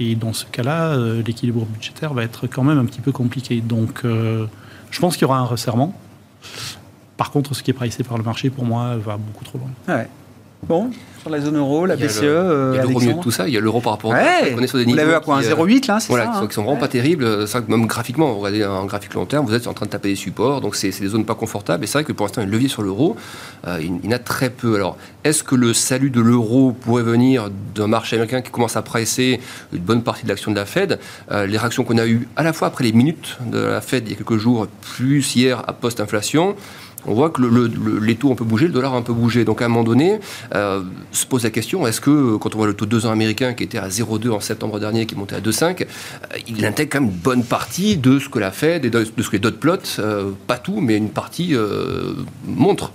[0.00, 3.60] Et dans ce cas-là, euh, l'équilibre budgétaire va être quand même un petit peu compliqué.
[3.60, 5.98] Donc, je pense qu'il y aura un resserrement.
[7.16, 9.70] Par contre, ce qui est pricé par le marché, pour moi, va beaucoup trop loin.
[9.88, 10.08] Ouais.
[10.66, 10.90] Bon,
[11.20, 12.22] sur la zone euro, la BCE.
[12.22, 14.54] il y a l'euro mieux de tout ça, il y a l'euro par rapport ouais,
[14.56, 14.98] on est sur des niveaux.
[14.98, 17.46] Vous l'avez à quoi, 0,8 là Voilà, ça, qui, sont, vraiment pas terribles.
[17.46, 20.16] Ça, même graphiquement, regardez un graphique long terme, vous êtes en train de taper des
[20.16, 21.84] supports, donc c'est des zones pas confortables.
[21.84, 23.16] Et c'est vrai que pour l'instant, il un levier sur l'euro,
[23.66, 24.74] euh, il, y en a très peu.
[24.74, 28.82] Alors, est-ce que le salut de l'euro pourrait venir d'un marché américain qui commence à
[28.82, 29.40] presser
[29.72, 30.98] une bonne partie de l'action de la Fed
[31.30, 34.04] euh, Les réactions qu'on a eues à la fois après les minutes de la Fed
[34.06, 34.66] il y a quelques jours,
[34.96, 36.56] plus hier à post-inflation,
[37.08, 37.42] on voit que
[38.02, 39.44] les taux ont un peu bougé, le dollar a un peu bougé.
[39.44, 40.20] Donc à un moment donné,
[40.54, 43.10] euh, se pose la question, est-ce que quand on voit le taux de 2 ans
[43.10, 46.64] américain qui était à 0,2 en septembre dernier, qui est monté à 2,5, euh, il
[46.66, 49.32] intègre quand même une bonne partie de ce que la Fed et de, ce que
[49.32, 51.54] les dot plots, euh, pas tout, mais une partie
[52.46, 52.92] montrent.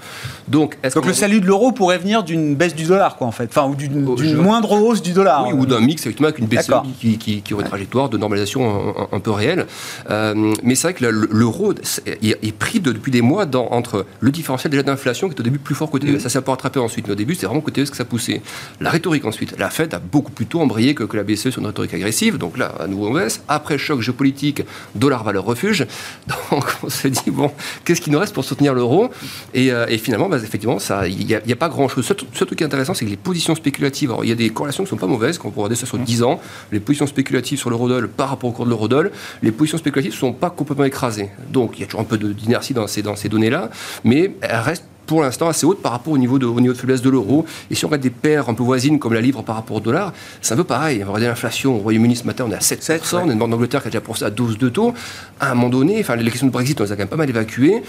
[0.47, 3.49] Donc, Donc le salut de l'euro pourrait venir d'une baisse du dollar, quoi, en fait,
[3.49, 5.47] enfin, ou d'une oh, moindre hausse du dollar.
[5.47, 8.95] Oui, ou d'un mix effectivement avec une baisse qui, qui, aurait une trajectoire de normalisation
[9.11, 9.65] un, peu réelle.
[10.09, 14.83] mais c'est vrai que l'euro est, pris depuis des mois dans, entre le différentiel déjà
[14.83, 16.19] d'inflation qui est au début plus fort côté mmh.
[16.19, 17.07] Ça s'est pas rattrapé ensuite.
[17.07, 18.41] Mais au début, c'est vraiment côté ce que ça poussait.
[18.79, 19.55] La rhétorique ensuite.
[19.57, 22.37] La Fed a beaucoup plus tôt embrayé que, la BCE sur une rhétorique agressive.
[22.37, 23.43] Donc là, à nouveau, on baisse.
[23.47, 24.63] Après choc géopolitique,
[24.95, 25.85] dollar valeur refuge.
[26.51, 27.51] Donc on se dit, bon,
[27.85, 29.09] qu'est-ce qui nous reste pour soutenir l'euro?
[29.53, 32.05] Et, euh, finalement, bah, effectivement, il n'y a, pas grand-chose.
[32.05, 34.83] Ce, truc qui est intéressant, c'est que les positions spéculatives, il y a des corrélations
[34.83, 35.37] qui sont pas mauvaises.
[35.37, 36.25] Quand on regarder ça sur 10 mmh.
[36.25, 39.11] ans, les positions spéculatives sur l'eurodoll par rapport au cours de l'eurodoll,
[39.41, 41.29] les positions spéculatives ne sont pas complètement écrasées.
[41.49, 43.69] Donc il y a toujours un peu d'inertie dans ces, dans ces données-là
[44.03, 47.01] mais elle reste pour l'instant assez haute par rapport au niveau de, niveau de faiblesse
[47.01, 47.45] de l'euro.
[47.69, 49.79] Et si on regarde des paires un peu voisines comme la livre par rapport au
[49.79, 50.99] dollar, c'est un peu pareil.
[51.01, 53.39] On va regarder l'inflation au Royaume-Uni ce matin, on est à 7%, on a une
[53.39, 54.93] banque d'Angleterre qui a déjà pour à 12 de taux.
[55.39, 57.15] À un moment donné, enfin, les questions de Brexit, on les a quand même pas
[57.15, 57.83] mal évacuées.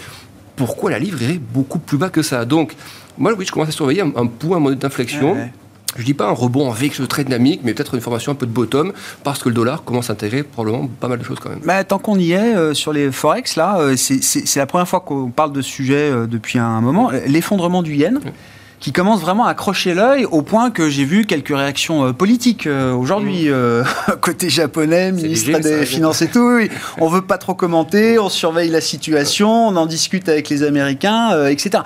[0.56, 2.44] Pourquoi la livre irait beaucoup plus bas que ça?
[2.44, 2.74] Donc,
[3.18, 5.36] moi, oui, je commence à surveiller un, point, un modèle d'inflexion.
[5.96, 8.46] Je dis pas un rebond en V très dynamique, mais peut-être une formation un peu
[8.46, 11.50] de bottom, parce que le dollar commence à intégrer probablement pas mal de choses quand
[11.50, 11.60] même.
[11.64, 15.00] Bah, tant qu'on y est, euh, sur les Forex, là, euh, c'est la première fois
[15.00, 17.10] qu'on parle de ce sujet euh, depuis un moment.
[17.26, 18.20] L'effondrement du yen
[18.84, 22.66] qui commence vraiment à accrocher l'œil au point que j'ai vu quelques réactions euh, politiques
[22.66, 23.52] euh, aujourd'hui, mmh.
[23.52, 23.84] euh,
[24.20, 26.56] côté japonais, ministre des Finances et tout.
[26.56, 26.68] Oui.
[26.98, 31.46] On veut pas trop commenter, on surveille la situation, on en discute avec les Américains,
[31.46, 31.82] etc.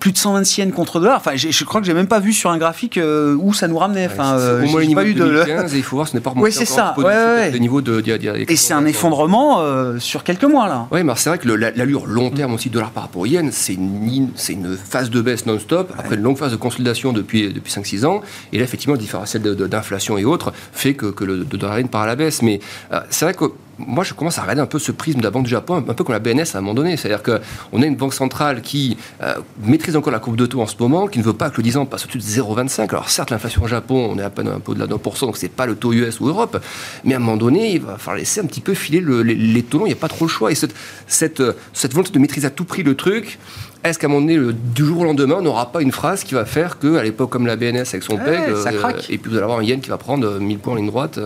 [0.00, 1.18] Plus de 126 yens contre dollar.
[1.18, 4.06] Enfin, je crois que j'ai même pas vu sur un graphique où ça nous ramenait.
[4.06, 6.52] Enfin, au moins pas eu de 2015, il faut voir, ce n'est pas remonté oui,
[6.52, 6.94] c'est ça.
[6.96, 8.02] Ouais, de, niveau de,
[8.48, 9.62] et c'est un effondrement
[9.98, 10.86] sur quelques mois là.
[10.92, 13.74] Oui, mais c'est vrai que l'allure long terme aussi dollar par rapport au yen, c'est
[13.74, 15.92] une, une phase de baisse non-stop.
[15.98, 18.22] Après longue phase de consolidation depuis, depuis 5-6 ans.
[18.52, 22.06] Et là, effectivement, le différentiel d'inflation et autres fait que, que le dollar part à
[22.06, 22.42] la baisse.
[22.42, 22.60] Mais
[22.92, 23.44] euh, c'est vrai que
[23.78, 25.94] moi, je commence à regarder un peu ce prisme de la Banque du Japon, un
[25.94, 26.96] peu comme la BNS à un moment donné.
[26.96, 30.66] C'est-à-dire qu'on a une banque centrale qui euh, maîtrise encore la courbe de taux en
[30.66, 32.88] ce moment, qui ne veut pas que le 10 ans passe au-dessus de 0,25.
[32.90, 35.36] Alors, certes, l'inflation au Japon, on est à peine un peu de la 1%, donc
[35.36, 36.62] c'est pas le taux US ou Europe.
[37.04, 39.82] Mais à un moment donné, il va falloir laisser un petit peu filer les, taux.
[39.86, 40.52] Il n'y a pas trop le choix.
[40.52, 40.74] Et cette,
[41.06, 43.38] cette, cette volonté de maîtriser à tout prix le truc,
[43.84, 46.22] est-ce qu'à un moment donné, le, du jour au lendemain, on n'aura pas une phrase
[46.22, 49.36] qui va faire qu'à l'époque, comme la BNS avec son PEG, euh, et puis vous
[49.36, 51.18] allez avoir un yen qui va prendre 1000 points en ligne droite.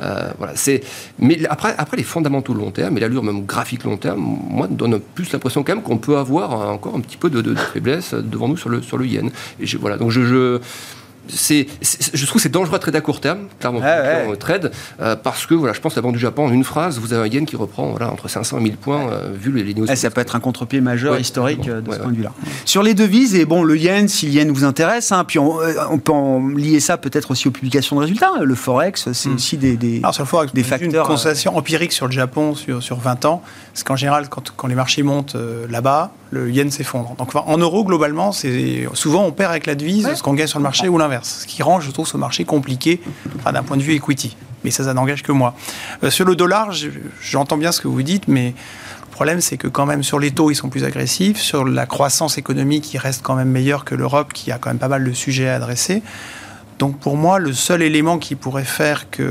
[0.00, 0.82] Euh, voilà, c'est.
[1.18, 5.00] Mais après, après les fondamentaux long terme et l'allure même graphique long terme, moi, donne
[5.00, 8.56] plus l'impression quand même qu'on peut avoir encore un petit peu de, faiblesse devant nous
[8.56, 9.30] sur le sur le yen.
[9.60, 10.60] Et voilà, donc je, je
[11.28, 15.16] c'est, je trouve que c'est dangereux à trader à court terme, clairement, ah, trade, euh,
[15.16, 17.28] parce que voilà, je pense que la Banque du Japon, en une phrase, vous avez
[17.28, 19.92] un yen qui reprend voilà, entre 500 et 1000 points, euh, vu les négociations.
[19.92, 22.32] Eh, ça peut être un contre-pied majeur historique euh, de ce point de vue-là.
[22.64, 25.58] Sur les devises, et bon, le yen, si le yen vous intéresse, hein, puis on,
[25.98, 28.32] peut en lier ça peut-être aussi aux publications de résultats.
[28.40, 29.34] Le Forex, c'est hmm.
[29.34, 31.04] aussi des, des, Alors, sur le Forex, des facteurs.
[31.04, 33.42] Une constatation empirique sur le Japon sur, sur 20 ans,
[33.78, 35.36] c'est qu'en général, quand, quand les marchés montent
[35.70, 37.14] là-bas, le yen s'effondre.
[37.16, 40.64] Donc en euros, globalement, souvent on perd avec la devise ce qu'on gagne sur le
[40.64, 41.42] marché ou l'inverse.
[41.42, 43.00] Ce qui rend, je trouve, ce marché compliqué
[43.44, 44.36] d'un point de vue equity.
[44.64, 45.54] Mais ça, ça n'engage que moi.
[46.02, 46.72] Euh, sur le dollar,
[47.22, 48.54] j'entends bien ce que vous dites, mais
[49.02, 51.38] le problème, c'est que quand même sur les taux, ils sont plus agressifs.
[51.38, 54.78] Sur la croissance économique, ils restent quand même meilleurs que l'Europe, qui a quand même
[54.78, 56.02] pas mal de sujets à adresser.
[56.78, 59.22] Donc pour moi, le seul élément qui pourrait faire que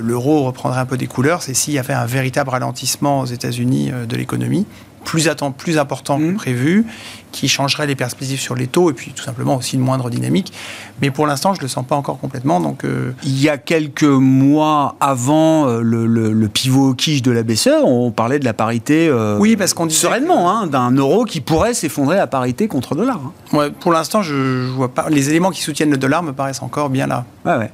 [0.00, 3.90] l'euro reprendrait un peu des couleurs, c'est s'il y avait un véritable ralentissement aux États-Unis
[3.92, 4.66] euh, de l'économie
[5.06, 6.34] plus, plus important que mmh.
[6.34, 6.84] prévu,
[7.32, 10.52] qui changerait les perspectives sur les taux et puis tout simplement aussi une moindre dynamique.
[11.00, 12.60] Mais pour l'instant, je ne le sens pas encore complètement.
[12.60, 17.82] Donc, euh, Il y a quelques mois avant euh, le, pivot quiche de la BCE,
[17.84, 21.74] on parlait de la parité euh, oui, parce qu'on sereinement, hein, d'un euro qui pourrait
[21.74, 23.20] s'effondrer à parité contre le dollar.
[23.24, 23.56] Hein.
[23.56, 25.08] Ouais, pour l'instant, je, vois pas.
[25.10, 27.24] Les éléments qui soutiennent le dollar me paraissent encore bien là.
[27.44, 27.70] Ouais, ouais.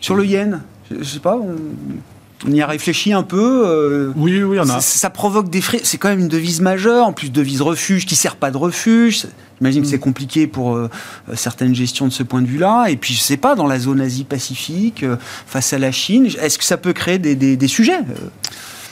[0.00, 1.56] Sur le yen, je, ne sais pas, on
[2.48, 3.62] y a réfléchi un peu.
[3.66, 4.80] Euh, oui, oui, on a.
[4.80, 5.80] Ça, provoque des frais.
[5.82, 9.26] C'est quand même une devise majeure, en plus devise refuge qui sert pas de refuge.
[9.58, 10.00] J'imagine que c'est mm.
[10.00, 10.90] compliqué pour euh,
[11.34, 12.86] certaines gestions de ce point de vue-là.
[12.88, 16.58] Et puis, je sais pas, dans la zone Asie-Pacifique, euh, face à la Chine, est-ce
[16.58, 18.00] que ça peut créer des, sujets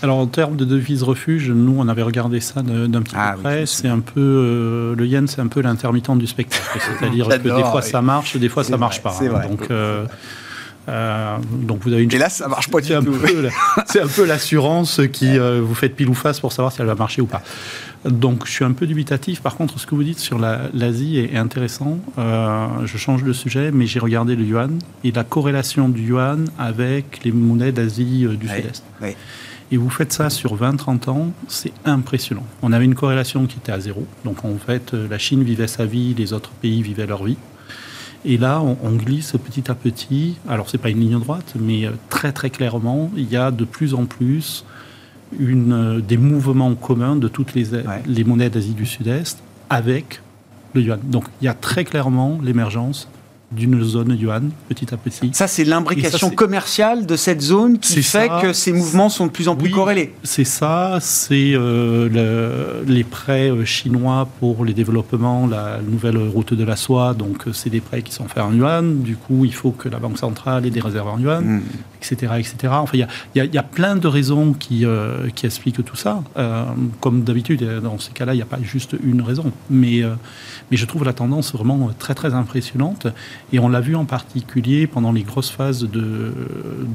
[0.02, 3.42] alors en termes de devise refuge, nous on avait regardé ça d'un petit ah peu
[3.42, 3.64] près.
[3.64, 7.80] c'est un peu le yen, c'est un peu l'intermittent du spectacle, c'est-à-dire que des fois
[7.80, 9.16] ça marche, des fois ça marche pas.
[9.18, 9.48] Hein.
[9.48, 10.04] Donc euh,
[10.86, 12.12] donc vous avez une.
[12.12, 13.14] Et là, ça marche pas du tout.
[13.86, 16.86] C'est un peu l'assurance qui euh, vous fait pile ou face pour savoir si elle
[16.86, 17.42] va marcher ou pas.
[18.04, 19.40] Donc je suis un peu dubitatif.
[19.40, 21.98] Par contre, ce que vous dites sur l'Asie est, intéressant.
[22.18, 26.46] Euh, je change de sujet, mais j'ai regardé le yuan et la corrélation du yuan
[26.58, 28.84] avec les monnaies d'Asie du Sud-Est.
[29.72, 32.44] Et vous faites ça sur 20-30 ans, c'est impressionnant.
[32.62, 34.06] On avait une corrélation qui était à zéro.
[34.24, 37.38] Donc en fait, la Chine vivait sa vie, les autres pays vivaient leur vie.
[38.24, 40.36] Et là, on, glisse petit à petit.
[40.48, 43.64] Alors, c'est pas une ligne droite, mais euh, très très clairement, il y a de
[43.64, 44.64] plus en plus
[45.38, 47.66] une, euh, des mouvements communs de toutes les,
[48.06, 50.22] les monnaies d'Asie du Sud-Est avec
[50.72, 51.00] le yuan.
[51.04, 53.08] Donc, il y a très clairement l'émergence
[53.54, 55.30] d'une zone yuan petit à petit.
[55.32, 59.48] Ça, c'est l'imbrication commerciale de cette zone qui fait que ces mouvements sont de plus
[59.48, 60.12] en plus corrélés.
[60.22, 66.64] C'est ça, c'est euh, les prêts euh, chinois pour les développements, la nouvelle route de
[66.64, 67.14] la soie.
[67.14, 69.02] Donc, euh, c'est des prêts qui sont faits en yuan.
[69.02, 71.62] Du coup, il faut que la Banque centrale ait des réserves en yuan,
[72.12, 72.72] etc., etc.
[72.72, 72.98] Enfin,
[73.34, 74.84] il y, a, plein de raisons qui,
[75.34, 76.22] qui expliquent tout ça.
[77.00, 79.52] comme d'habitude, dans ces cas-là, il n'y a pas juste une raison.
[79.70, 80.02] Mais,
[80.70, 83.06] mais je trouve la tendance vraiment très, très impressionnante.
[83.52, 86.32] Et on l'a vu en particulier pendant les grosses phases de,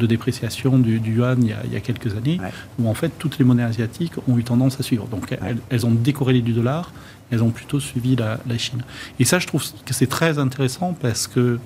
[0.08, 2.40] dépréciation du, yuan il y, a, quelques années,
[2.80, 5.08] où en fait toutes les monnaies asiatiques ont eu tendance à suivre.
[5.08, 5.36] Donc
[5.70, 6.92] elles, ont décorrélé du dollar,
[7.32, 8.84] elles ont plutôt suivi la, Chine.
[9.20, 11.60] Et ça, je trouve que c'est très intéressant parce que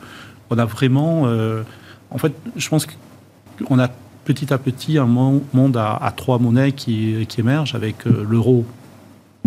[0.49, 1.63] on a vraiment, euh,
[2.11, 2.85] en fait, je pense
[3.65, 3.89] qu'on a
[4.23, 8.65] petit à petit un monde à, trois monnaies qui, émergent avec euh, l'euro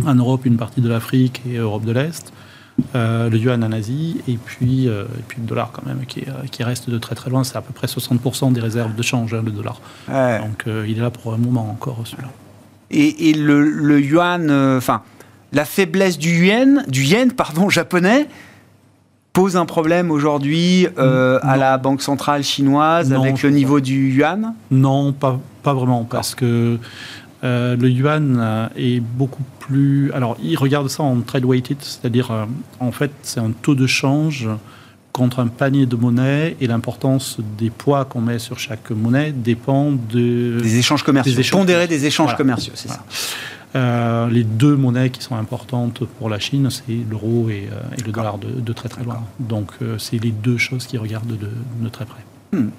[0.04, 2.32] en Europe, une partie de l'Afrique et Europe de l'Est
[2.94, 6.24] euh, le yuan en Asie, et puis, euh, et puis le dollar quand même, qui,
[6.50, 7.42] qui, reste de très très loin.
[7.42, 9.80] C'est à peu près 60% des réserves de change, hein, le dollar.
[10.08, 12.28] Donc il est là pour un moment encore, celui-là.
[12.90, 15.00] Et, et le, le, yuan, enfin,
[15.54, 18.28] la faiblesse du yuan, du yen pardon, japonais,
[19.36, 24.54] pose un problème aujourd'hui euh, à la Banque centrale chinoise avec le niveau du yuan?
[24.70, 26.78] Non, pas, pas vraiment, parce que
[27.44, 30.10] euh, le yuan euh, est beaucoup plus...
[30.14, 32.46] Alors, il regarde ça en trade weighted, c'est-à-dire,
[32.80, 34.48] en fait, c'est un taux de change
[35.12, 39.92] contre un panier de monnaie et l'importance des poids qu'on met sur chaque monnaie dépend
[39.92, 40.60] de...
[40.62, 41.34] Des échanges commerciaux.
[41.34, 43.04] Des échanges Pondérer des échanges commerciaux, c'est ça.
[43.76, 48.10] Euh, les deux monnaies qui sont importantes pour la Chine, c'est l'euro et, euh, le
[48.10, 49.22] dollar de, très très loin.
[49.38, 52.24] Donc euh, c'est les deux choses qui regardent de, de très près.
[52.52, 52.70] Hmm.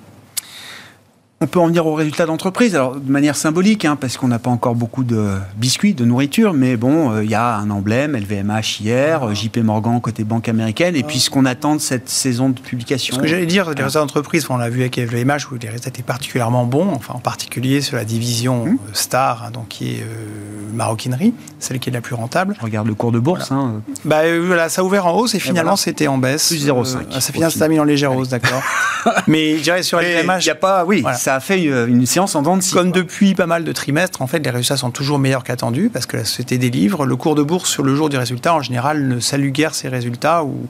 [1.40, 4.40] On peut en venir aux résultats d'entreprise, alors de manière symbolique, hein, parce qu'on n'a
[4.40, 8.16] pas encore beaucoup de biscuits, de nourriture, mais bon, euh, il y a un emblème,
[8.16, 9.34] LVMH hier, ah.
[9.36, 13.16] JP Morgan côté banque américaine, et puis ce qu'on attend de cette saison de publication.
[13.16, 15.90] Ce que j'allais dire, les résultats d'entreprise, on l'a vu avec LVMH, où les résultats
[15.90, 18.70] étaient particulièrement bons, enfin en particulier sur la division hum.
[18.70, 22.56] euh, Star, hein, donc qui est euh, maroquinerie, celle qui est la plus rentable.
[22.58, 23.50] Je regarde le cours de bourse.
[23.50, 23.64] Voilà.
[23.64, 23.82] Hein.
[24.06, 26.48] Bah, voilà, ça a ouvert en hausse et finalement c'était en baisse.
[26.48, 27.20] Plus 0,5.
[27.20, 27.32] ça
[27.68, 28.64] finit en légère hausse, d'accord.
[29.28, 30.40] mais je dirais sur LVMH.
[30.42, 33.36] Il n'y a pas, oui, ça a fait une séance en dents de Comme depuis
[33.36, 36.24] pas mal de trimestres, en fait, les résultats sont toujours meilleurs qu'attendus parce que la
[36.24, 37.06] société délivre.
[37.06, 39.90] Le cours de bourse sur le jour du résultat, en général, ne salue guère ces
[39.90, 40.68] résultats ou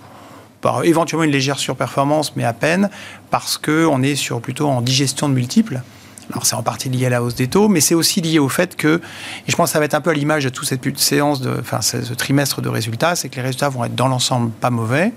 [0.62, 2.89] par éventuellement une légère surperformance, mais à peine,
[3.30, 5.80] parce qu'on est sur plutôt en digestion de multiples.
[6.32, 8.50] Alors c'est en partie lié à la hausse des taux, mais c'est aussi lié au
[8.50, 9.00] fait que,
[9.48, 11.39] et je pense que ça va être un peu à l'image de toute cette séance,
[11.39, 14.72] de, enfin ce trimestre de résultats, c'est que les résultats vont être dans l'ensemble pas
[14.72, 15.13] mauvais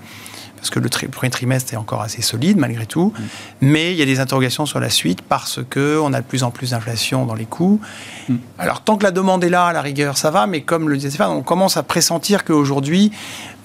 [0.61, 3.13] parce que le premier trimestre est encore assez solide malgré tout.
[3.17, 3.23] Mm.
[3.61, 6.51] Mais il y a des interrogations sur la suite parce qu'on a de plus en
[6.51, 7.81] plus d'inflation dans les coûts.
[8.29, 8.35] Mm.
[8.59, 10.97] Alors tant que la demande est là, à la rigueur, ça va, mais comme le
[10.97, 13.11] disait Stéphane, on commence à pressentir qu'aujourd'hui,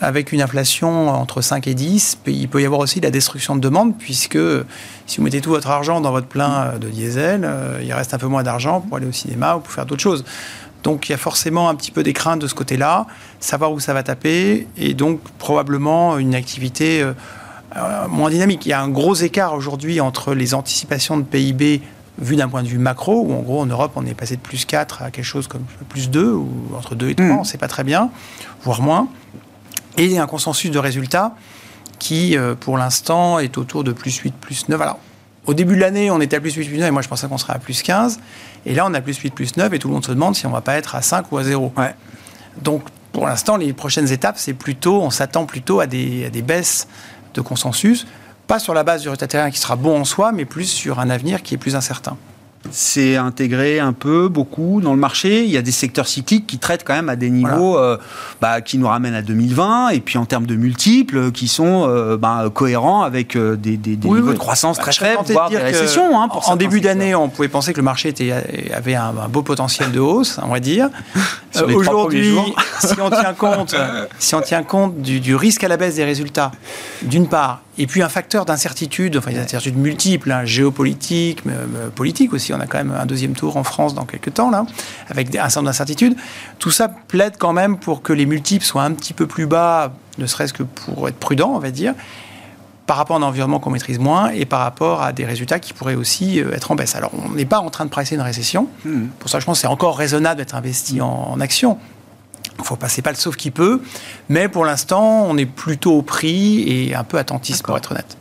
[0.00, 3.56] avec une inflation entre 5 et 10, il peut y avoir aussi de la destruction
[3.56, 4.38] de demande, puisque
[5.06, 8.18] si vous mettez tout votre argent dans votre plein de diesel, euh, il reste un
[8.18, 10.24] peu moins d'argent pour aller au cinéma ou pour faire d'autres choses.
[10.86, 13.08] Donc il y a forcément un petit peu des craintes de ce côté-là,
[13.40, 17.12] savoir où ça va taper, et donc probablement une activité euh,
[17.74, 18.66] euh, moins dynamique.
[18.66, 21.82] Il y a un gros écart aujourd'hui entre les anticipations de PIB
[22.18, 24.40] vues d'un point de vue macro, où en gros en Europe on est passé de
[24.40, 27.30] plus 4 à quelque chose comme plus 2, ou entre 2 et 3, mmh.
[27.32, 28.10] on ne sait pas très bien,
[28.62, 29.08] voire moins,
[29.96, 31.34] et un consensus de résultats
[31.98, 34.80] qui euh, pour l'instant est autour de plus 8, plus 9.
[34.80, 35.00] Alors
[35.46, 37.26] au début de l'année, on était à plus 8, plus 9, et moi je pensais
[37.26, 38.20] qu'on serait à plus 15.
[38.66, 40.44] Et là, on a plus 8, plus 9, et tout le monde se demande si
[40.44, 41.72] on ne va pas être à 5 ou à 0.
[42.60, 46.42] Donc, pour l'instant, les prochaines étapes, c'est plutôt, on s'attend plutôt à des, à des,
[46.42, 46.88] baisses
[47.34, 48.06] de consensus,
[48.46, 51.08] pas sur la base du résultat qui sera bon en soi, mais plus sur un
[51.08, 52.16] avenir qui est plus incertain
[52.70, 55.44] c'est intégré un peu, beaucoup dans le marché.
[55.44, 57.96] Il y a des secteurs cycliques qui traitent quand même à des niveaux euh,
[58.40, 62.16] bah, qui nous ramènent à 2020, et puis en termes de multiples, qui sont euh,
[62.16, 66.20] bah, cohérents avec euh, des, niveaux de croissance bah, très faibles, voire des récessions.
[66.20, 68.32] Hein, en début d'année, on pouvait penser que le marché était,
[68.74, 70.88] avait un, beau potentiel de hausse, on va dire.
[71.74, 72.36] Aujourd'hui,
[72.80, 73.74] si on tient compte,
[74.18, 76.52] si on tient compte du, du risque à la baisse des résultats,
[77.02, 82.32] d'une part, et puis un facteur d'incertitude, enfin des incertitudes multiples, hein, géopolitiques, euh, politiques
[82.32, 82.52] aussi.
[82.54, 84.64] On a quand même un deuxième tour en France dans quelques temps, là,
[85.08, 86.16] avec un certain nombre d'incertitudes.
[86.58, 89.92] Tout ça plaide quand même pour que les multiples soient un petit peu plus bas,
[90.18, 91.94] ne serait-ce que pour être prudent, on va dire,
[92.86, 95.72] par rapport à un environnement qu'on maîtrise moins et par rapport à des résultats qui
[95.72, 96.94] pourraient aussi euh, être en baisse.
[96.94, 98.68] Alors, on n'est pas en train de presser une récession.
[98.84, 99.06] Mmh.
[99.18, 101.78] Pour ça, je pense que c'est encore raisonnable d'être investi en, en actions.
[102.58, 103.82] Il faut passer pas le sauf qui peut,
[104.28, 108.16] mais pour l'instant, on est plutôt au prix et un peu attentiste pour être honnête.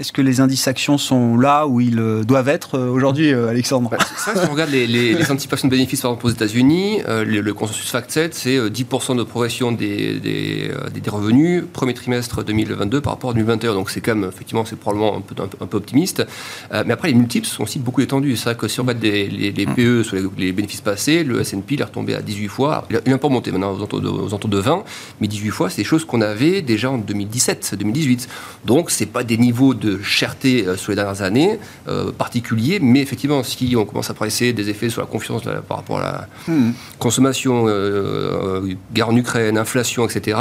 [0.00, 3.50] Est-ce que les indices actions sont là où ils euh, doivent être euh, aujourd'hui, euh,
[3.50, 7.90] Alexandre ça, Si on regarde les, anticipations de bénéfices, par exemple, aux États-Unis, le, consensus
[7.90, 13.74] FactSet, c'est 10% de progression des, des, revenus premier trimestre 2022 par rapport à 2021.
[13.74, 16.24] Donc c'est quand même, effectivement, c'est probablement un peu, un, peu optimiste.
[16.72, 18.36] mais après, les multiples sont aussi beaucoup étendus.
[18.36, 21.84] C'est vrai que si on regarde les, PE sur les, bénéfices passés, le S&P est
[21.84, 22.86] retombé à 18 fois.
[22.90, 24.84] Il a, il peu remonté maintenant aux entours, de, aux de 20,
[25.20, 28.28] mais 18 fois, c'est des choses qu'on avait déjà en 2017, 2018.
[28.64, 33.00] Donc c'est pas des niveaux de cherté euh, sur les dernières années, euh, particulier, mais
[33.00, 36.52] effectivement, si on commence à presser des effets sur la confiance par rapport à la
[36.52, 36.72] hmm.
[36.98, 40.38] consommation, euh, guerre en Ukraine, inflation, etc.,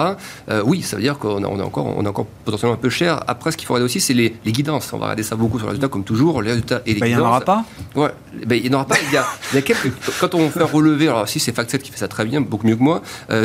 [0.65, 3.23] oui, ça veut dire qu'on est encore, on encore potentiellement un peu cher.
[3.27, 4.91] Après, ce qu'il faut regarder aussi, c'est les, guidances.
[4.93, 7.09] On va regarder ça beaucoup sur les résultats, comme toujours, les résultats et les guidances.
[7.09, 8.09] Il n'y en aura pas Ouais,
[8.45, 8.95] ben, il n'y en aura pas.
[9.07, 9.91] Il y, a, il y a quelques.
[10.19, 12.67] Quand on fait un relevé, alors si c'est FactSet qui fait ça très bien, beaucoup
[12.67, 13.01] mieux que moi,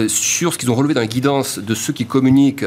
[0.08, 2.64] sur ce qu'ils ont relevé dans les guidances de ceux qui communiquent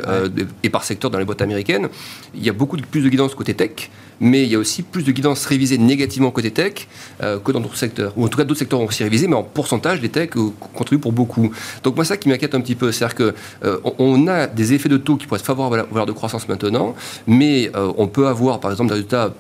[0.64, 1.90] et par secteur dans les boîtes américaines,
[2.36, 4.84] il y a beaucoup de, plus de guidances côté tech, mais il y a aussi
[4.84, 6.88] plus de guidance révisée négativement côté tech
[7.22, 8.14] euh, que dans d'autres secteurs.
[8.18, 10.50] Ou en tout cas, d'autres secteurs ont aussi révisé, mais en pourcentage, les tech euh,
[10.74, 11.52] contribuent pour beaucoup.
[11.84, 13.34] Donc moi, ça qui m'inquiète un petit peu, c'est-à-dire qu'on
[13.66, 16.48] euh, on a des effets de taux qui pourraient être favorables aux valeurs de croissance
[16.48, 19.34] maintenant, mais on peut avoir, par exemple, des résultats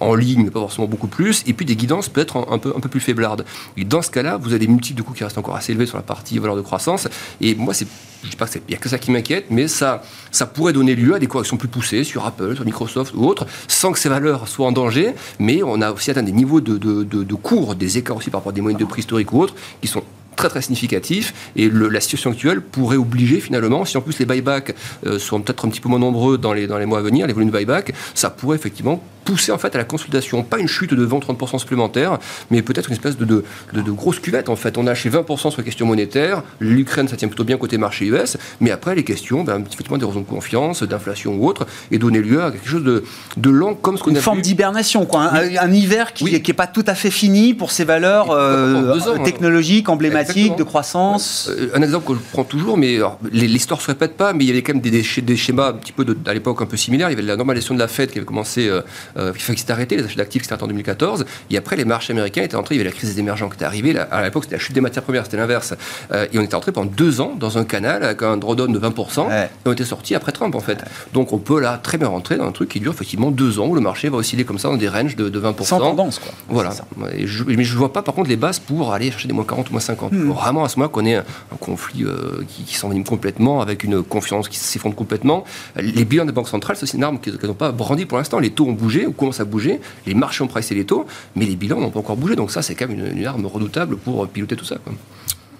[0.00, 2.80] en ligne, mais pas forcément beaucoup plus, et puis des guidances peut-être un, peu, un
[2.80, 3.44] peu plus faiblardes.
[3.76, 5.86] Et dans ce cas-là, vous avez des multiples de coûts qui restent encore assez élevés
[5.86, 7.08] sur la partie valeur de croissance.
[7.40, 7.86] Et moi, c'est,
[8.22, 10.94] je dis pas qu'il n'y a que ça qui m'inquiète, mais ça, ça pourrait donner
[10.94, 14.08] lieu à des corrections plus poussées sur Apple, sur Microsoft ou autres, sans que ces
[14.08, 15.14] valeurs soient en danger.
[15.38, 18.40] Mais on a aussi atteint des niveaux de, de, de, cours, des écarts aussi par
[18.40, 20.02] rapport à des moyennes de prix historiques ou autres, qui sont
[20.36, 21.34] très très significatif.
[21.56, 24.74] Et la situation actuelle pourrait obliger finalement, si en plus les buybacks
[25.06, 27.26] euh, sont peut-être un petit peu moins nombreux dans les, dans les mois à venir,
[27.26, 30.68] les volumes de buyback, ça pourrait effectivement pousser en fait à la consolidation, pas une
[30.68, 32.18] chute de 20-30% supplémentaire,
[32.50, 34.78] mais peut-être une espèce de, de, de, grosse cuvette en fait.
[34.78, 38.06] On a acheté 20% sur les questions monétaires, l'Ukraine ça tient plutôt bien côté marché
[38.06, 41.98] US, mais après les questions, ben, effectivement des raisons de confiance, d'inflation ou autre, et
[41.98, 43.04] donner lieu à quelque chose de,
[43.36, 45.30] de lent comme ce qu'on a Une forme d'hibernation, quoi.
[45.32, 49.22] Un, hiver qui n'est pas tout à fait fini pour ces valeurs euh, hein.
[49.24, 50.23] technologiques, emblématiques,
[50.56, 51.50] de croissance.
[51.50, 52.98] Euh, un exemple que je prends toujours, mais
[53.30, 55.72] l'histoire ne se répète pas, mais il y avait quand même des, des, schémas un
[55.74, 57.08] petit peu à l'époque un peu similaires.
[57.08, 58.68] Il y avait la normalisation de la Fed qui avait commencé
[59.16, 62.12] euh, qui s'est arrêté, les achats d'actifs qui s'étaient en 2014, et après les marchés
[62.12, 64.44] américains étaient entrés, il y avait la crise des émergents qui était arrivée, à l'époque
[64.44, 65.74] c'était la chute des matières premières, c'était l'inverse,
[66.12, 68.78] euh, et on était entré pendant deux ans dans un canal avec un drawdown de
[68.78, 70.84] 20%, et on était sorti après Trump en fait.
[71.12, 73.66] Donc on peut là très bien rentrer dans un truc qui dure effectivement deux ans,
[73.66, 75.64] où le marché va osciller comme ça dans des ranges de, 20%.
[75.64, 76.32] Sans tendance quoi.
[76.48, 76.70] Voilà.
[76.96, 79.68] mais je ne vois pas par contre les bases pour aller chercher des moins 40
[79.68, 80.12] ou moins 50.
[80.14, 80.30] Hmm.
[80.30, 81.24] Vraiment à ce moment qu'on ait un,
[81.58, 85.44] conflit euh, qui, qui s'envenime complètement, avec une confiance qui s'effondre complètement.
[85.76, 88.38] Les bilans des banques centrales, c'est une arme qu'elles n'ont pas brandi pour l'instant.
[88.38, 89.80] Les taux ont bougé ou commencent à bouger.
[90.06, 92.36] Les marchés ont pricé les taux, mais les bilans n'ont pas encore bougé.
[92.36, 94.76] Donc ça, c'est quand même une, arme redoutable pour piloter tout ça.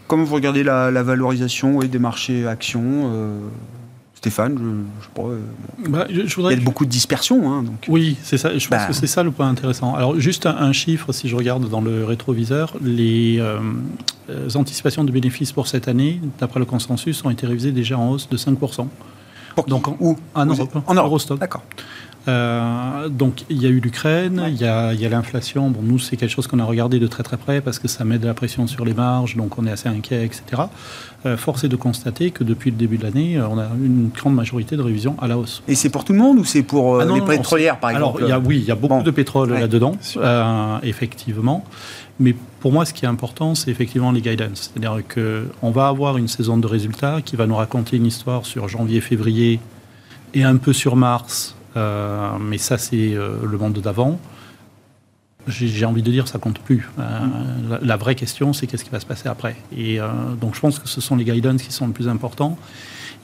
[0.07, 3.39] Comment vous regardez la, valorisation des marchés actions euh,
[4.25, 5.39] Stéphane, je, je, euh,
[5.91, 7.53] bah, il y a beaucoup de dispersion.
[7.53, 7.85] Hein, donc.
[7.89, 8.57] Oui, c'est ça.
[8.57, 8.87] Je pense bah.
[8.87, 9.95] que c'est ça le point intéressant.
[9.95, 13.61] Alors, juste un, chiffre, si je regarde dans le rétroviseur, les euh,
[14.55, 18.27] anticipations de bénéfices pour cette année, d'après le consensus, ont été révisées déjà en hausse
[18.31, 18.87] de 5%.
[19.67, 20.75] donc, où En Europe.
[20.87, 21.39] En Eurostock.
[21.39, 21.63] D'accord.
[22.27, 25.71] Euh, donc il y a eu l'Ukraine, il y a, l'inflation.
[25.71, 28.05] Bon, nous, c'est quelque chose qu'on a regardé de très très près parce que ça
[28.05, 30.63] met de la pression sur les marges, donc on est assez inquiet, etc.
[31.27, 34.11] Euh, force est de constater que depuis le début de l'année, euh, on a une
[34.15, 35.63] grande majorité de révisions à la hausse.
[35.69, 38.43] Et c'est pour tout le monde ou c'est pour ah les pétrolières, par exemple Alors,
[38.45, 39.97] oui, il y a beaucoup de pétrole là-dedans,
[40.83, 41.65] effectivement.
[42.21, 44.71] Mais pour moi, ce qui est important, c'est effectivement les guidance.
[44.73, 48.69] C'est-à-dire qu'on va avoir une saison de résultats qui va nous raconter une histoire sur
[48.69, 49.59] janvier-février
[50.33, 54.19] et un peu sur mars euh, mais ça, c'est euh, le monde d'avant.
[55.47, 56.89] J'ai envie de dire, ça compte plus.
[56.99, 57.03] Euh,
[57.83, 59.57] la, vraie question, c'est qu'est-ce qui va se passer après.
[59.77, 59.99] Et
[60.41, 62.57] donc, je pense que ce sont les guidance qui sont le plus importants.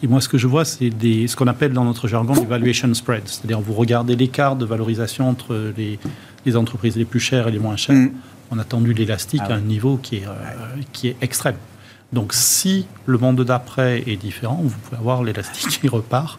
[0.03, 2.93] Et moi, ce que je vois, c'est ce qu'on appelle dans notre jargon les valuation
[2.93, 3.23] spread.
[3.25, 5.99] C'est-à-dire, vous regardez l'écart de valorisation entre les,
[6.45, 7.97] les, entreprises les plus chères et les moins chères.
[7.97, 8.13] Mm.
[8.51, 10.25] On a tendu l'élastique ah à un niveau qui est,
[10.93, 11.57] qui est extrême.
[12.13, 16.39] Donc, si le monde d'après est différent, vous pouvez avoir l'élastique qui repart.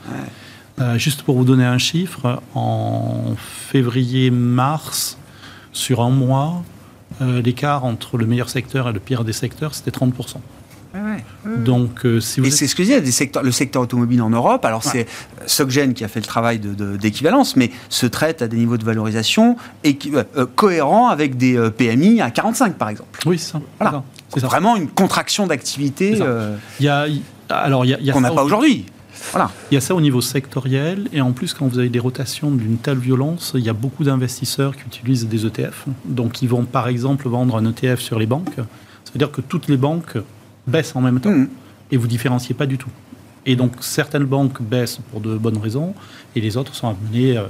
[0.80, 3.36] Euh, juste pour vous donner un chiffre, en
[3.72, 5.18] février-mars,
[5.74, 6.64] sur un mois,
[7.22, 10.38] euh, l'écart entre le meilleur secteur et le pire des secteurs, c'était 30%.
[11.46, 14.22] Donc, euh, si vous et c'est ce que je disais, des secteurs, le secteur automobile
[14.22, 15.08] en Europe, alors c'est
[15.46, 19.56] Soggen qui a fait le travail d'équivalence, mais se traite à des niveaux de valorisation
[20.56, 23.22] cohérents avec des PMI à 45 par exemple.
[23.26, 23.62] Oui, c'est ça.
[23.80, 24.04] Voilà.
[24.34, 26.20] C'est vraiment une contraction d'activité.
[26.80, 27.08] Il y a,
[27.50, 28.86] alors, il y a, qu'on n'a pas aujourd'hui.
[29.72, 32.52] Il y a ça au niveau sectoriel, et en plus, quand vous avez des rotations
[32.52, 35.86] d'une telle violence, il y a beaucoup d'investisseurs qui utilisent des ETF.
[36.06, 38.56] Donc, ils vont par exemple vendre un ETF sur les banques.
[38.56, 40.18] Ça veut dire que toutes les banques
[40.68, 41.48] baissent en même temps, mmh.
[41.92, 42.90] et vous différenciez pas du tout.
[43.46, 45.96] Et donc, certaines banques baissent pour de bonnes raisons,
[46.36, 47.46] et les autres sont amenées euh,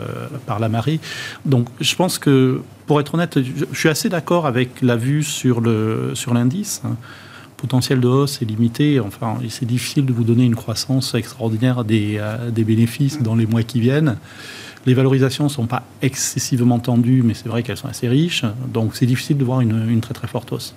[0.46, 1.00] par la marée.
[1.46, 5.62] Donc, je pense que, pour être honnête, je, suis assez d'accord avec la vue sur
[5.62, 6.82] l'indice.
[6.82, 6.90] Sur
[7.62, 9.00] potentiel de hausse est limité.
[9.00, 13.46] Enfin, c'est difficile de vous donner une croissance extraordinaire des, euh, des, bénéfices dans les
[13.46, 14.18] mois qui viennent.
[14.88, 18.46] Les valorisations ne sont pas excessivement tendues, mais c'est vrai qu'elles sont assez riches.
[18.74, 20.74] Donc c'est difficile de voir une, une, très très forte hausse.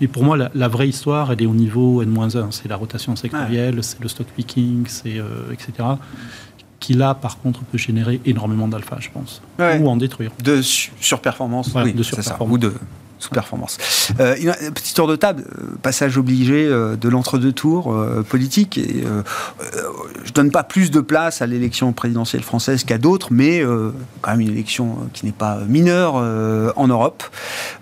[0.00, 2.50] Mais pour moi, la, vraie histoire, elle est au niveau N-1.
[2.50, 5.72] C'est la rotation sectorielle, c'est le stock picking, c'est, euh, etc.
[6.78, 9.42] Qui là, par contre, peut générer énormément d'alpha, je pense.
[9.58, 10.30] Ou en détruire.
[10.42, 11.70] De surperformance.
[11.74, 12.54] oui, de surperformance.
[12.54, 12.72] Ou de
[13.22, 13.78] sous-performance.
[14.20, 14.34] Euh,
[14.74, 17.94] petit tour de table, euh, passage obligé euh, de l'entre-deux tours
[18.28, 18.78] politique.
[18.78, 19.04] Et,
[20.24, 23.62] je donne pas plus de place à l'élection présidentielle française qu'à d'autres, mais
[24.20, 27.22] quand même une élection qui n'est pas mineure en Europe.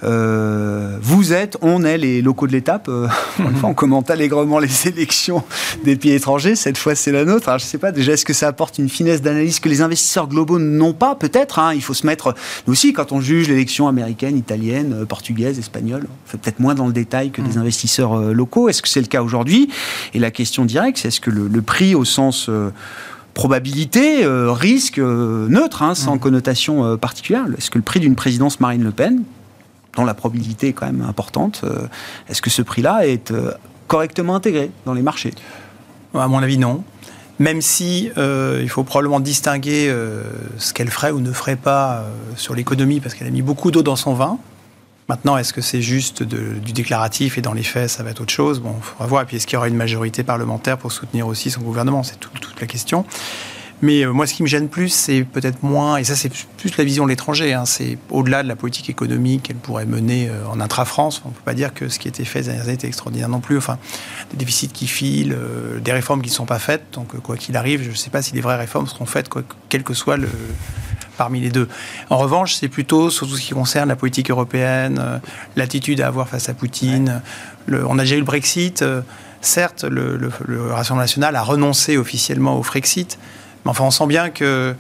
[0.03, 2.91] vous êtes, on est les locaux de l'étape.
[3.63, 5.43] on commente allègrement les élections
[5.85, 6.57] des pays étrangers.
[6.57, 7.49] Cette fois, c'est la nôtre.
[7.49, 10.29] Alors, je sais pas déjà, est-ce que ça apporte une finesse d'analyse que les investisseurs
[10.29, 11.15] globaux n'ont pas?
[11.15, 11.59] Peut-être.
[11.59, 11.75] Hein.
[11.75, 12.35] il faut se mettre.
[12.67, 16.07] Nous aussi, quand on juge l'élection américaine, italienne, portugaise, espagnole.
[16.09, 17.61] On fait peut-être moins dans le détail que des mm.
[17.61, 18.69] investisseurs euh, locaux.
[18.69, 19.71] Est-ce que c'est le cas aujourd'hui?
[20.15, 22.71] Et la question directe, c'est est-ce que le, prix au sens euh,
[23.35, 26.21] probabilité, euh, risque neutre, hein, sans mm.
[26.21, 29.23] connotation particulière, est-ce que le prix d'une présidence Marine Le Pen,
[29.97, 31.65] dont la probabilité est quand même importante,
[32.29, 33.33] est-ce que ce prix-là est
[33.89, 35.33] correctement intégré dans les marchés?
[36.15, 36.85] À mon avis, non
[37.39, 39.91] même si il faut probablement distinguer
[40.59, 42.05] ce qu'elle ferait ou ne ferait pas
[42.37, 44.39] sur l'économie, parce qu'elle a mis beaucoup d'eau dans son vin.
[45.11, 48.33] Maintenant, est-ce que c'est juste du déclaratif et dans les faits, ça va être autre
[48.33, 48.61] chose?
[48.61, 49.23] Bon, il faudra voir.
[49.23, 52.05] Et puis, est-ce qu'il y aura une majorité parlementaire pour soutenir aussi son gouvernement?
[52.05, 53.05] C'est toute la question.
[53.83, 56.77] Mais euh, moi, ce qui me gêne plus, c'est peut-être moins, et ça, c'est plus
[56.77, 57.55] la vision de l'étranger.
[57.55, 61.23] Hein, c'est au-delà de la politique économique qu'elle pourrait mener euh, en intra-France.
[61.25, 62.87] On ne peut pas dire que ce qui a été fait ces dernières années était
[62.87, 63.59] extraordinaire non plus.
[63.59, 63.79] Enfin,
[64.31, 66.85] des déficits qui filent, euh, des réformes qui ne sont pas faites.
[66.93, 69.43] Donc, quoi qu'il arrive, je ne sais pas si les vraies réformes seront faites, quoi,
[69.71, 70.29] quel que soit le,
[71.21, 71.69] parmi les deux.
[72.09, 75.19] En revanche, c'est plutôt sur tout ce qui concerne la politique européenne, euh,
[75.55, 77.21] l'attitude à avoir face à Poutine.
[77.71, 78.81] on a déjà eu le Brexit.
[78.81, 79.03] Euh,
[79.43, 83.19] certes, le, le Rassemblement national a renoncé officiellement au Frexit,
[83.67, 84.75] mais enfin, on sent bien que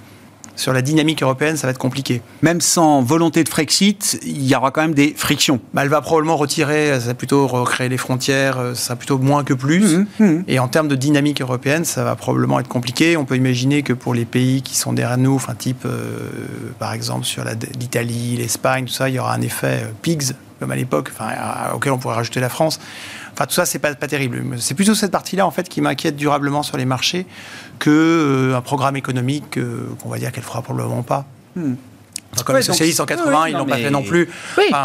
[0.60, 2.20] sur la dynamique européenne, ça va être compliqué.
[2.42, 5.58] Même sans volonté de Frexit, il y aura quand même des frictions.
[5.72, 9.18] Bah, elle va probablement retirer, ça va plutôt recréer les frontières, euh, ça va plutôt
[9.18, 9.96] moins que plus.
[9.96, 10.44] Mmh, mmh.
[10.48, 13.16] Et en termes de dynamique européenne, ça va probablement être compliqué.
[13.16, 16.28] On peut imaginer que pour les pays qui sont derrière nous, enfin type euh,
[16.78, 17.42] par exemple sur
[17.78, 21.30] l'Italie, l'Espagne, tout ça, il y aura un effet euh, PIGS, comme à l'époque, enfin,
[21.74, 22.78] auquel on pourrait rajouter la France.
[23.32, 24.44] Enfin, tout ça, c'est pas, pas terrible.
[24.58, 27.26] C'est plutôt cette partie-là, en fait, qui m'inquiète durablement sur les marchés
[27.80, 31.24] que euh, programme économique euh, qu'on va dire qu'elle fera probablement pas.
[31.56, 31.74] Hmm
[32.44, 34.28] comme les socialistes en 80, ils n'ont pas fait non plus.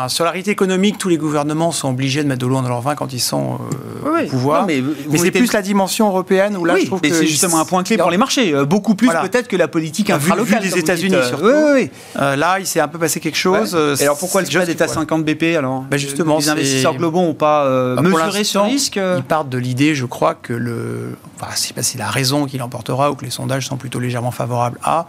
[0.07, 2.81] sur la réalité économique, tous les gouvernements sont obligés de mettre de l'eau dans leur
[2.81, 3.59] vin quand ils sont
[4.05, 4.65] euh, au pouvoir.
[4.65, 4.83] mais,
[5.17, 7.97] c'est plus la dimension européenne où là, je trouve que c'est justement un point clé
[7.97, 8.53] pour les marchés.
[8.53, 11.15] Euh, beaucoup plus peut-être que la politique infralocale des États-Unis.
[11.15, 13.75] Euh, là, il s'est un peu passé quelque chose.
[13.99, 17.21] Et alors pourquoi le spread est à 50 BP alors ben Justement, les investisseurs globaux
[17.21, 18.99] n'ont pas bah, mesuré ce risque.
[19.17, 22.45] Ils partent de l'idée, je crois, que le, enfin, je sais pas si la raison
[22.45, 25.07] qui l'emportera ou que les sondages sont plutôt légèrement favorables à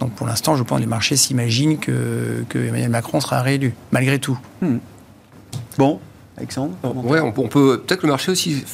[0.00, 4.18] donc pour l'instant, je pense que les marchés s'imaginent que, Emmanuel Macron sera réélu, malgré
[4.18, 4.38] tout.
[4.62, 4.78] Hmm.
[5.76, 6.00] Bon,
[6.40, 6.74] Alexandre
[7.04, 8.64] Ouais, on, peut peut-être le marché aussi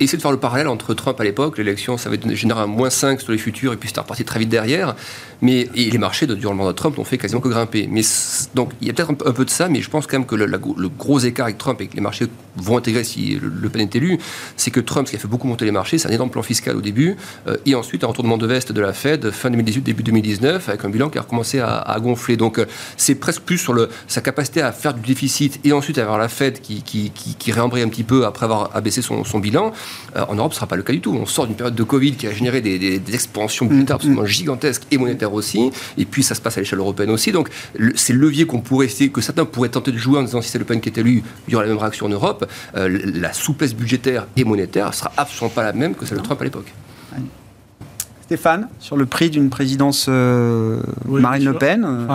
[0.00, 2.90] essayer de faire le parallèle entre Trump à l'époque, l'élection, ça va générer un moins
[2.90, 4.94] 5 sur les futurs et puis c'est reparti très vite derrière.
[5.40, 7.88] Mais et les marchés durant le mandat de Trump n'ont fait quasiment que grimper.
[7.90, 8.02] Mais
[8.54, 10.34] donc il y a peut-être un, peu de ça, mais je pense quand même que
[10.34, 13.96] le, gros écart avec Trump et que les marchés vont intégrer si le, Pen est
[13.96, 14.18] élu,
[14.56, 16.42] c'est que Trump, ce qui a fait beaucoup monter les marchés, c'est un énorme plan
[16.42, 17.16] fiscal au début
[17.46, 20.84] euh, et ensuite un retournement de veste de la Fed fin 2018 début 2019 avec
[20.84, 22.36] un bilan qui a recommencé à, gonfler.
[22.36, 22.66] Donc euh,
[22.96, 26.28] c'est presque plus sur le, sa capacité à faire du déficit et ensuite avoir la
[26.28, 29.72] Fed qui, qui, qui, réembraye un petit peu après avoir abaissé son, son bilan.
[30.16, 31.14] Euh, en Europe, ce ne sera pas le cas du tout.
[31.14, 34.00] On sort d'une période de Covid qui a généré des, des, expansions budgétaires mm, mm.
[34.00, 35.70] absolument gigantesques et monétaires aussi.
[35.96, 37.32] Et puis, ça se passe à l'échelle européenne aussi.
[37.32, 37.48] Donc,
[37.94, 40.50] c'est le levier qu'on pourrait essayer, que certains pourraient tenter de jouer en disant si
[40.50, 42.48] c'est Le Pen qui est élu, il y aura la même réaction en Europe.
[42.76, 46.40] Euh, la souplesse budgétaire et monétaire sera absolument pas la même que celle de Trump
[46.40, 46.72] à l'époque.
[48.22, 52.06] Stéphane, sur le prix d'une présidence euh, Marine Le Pen,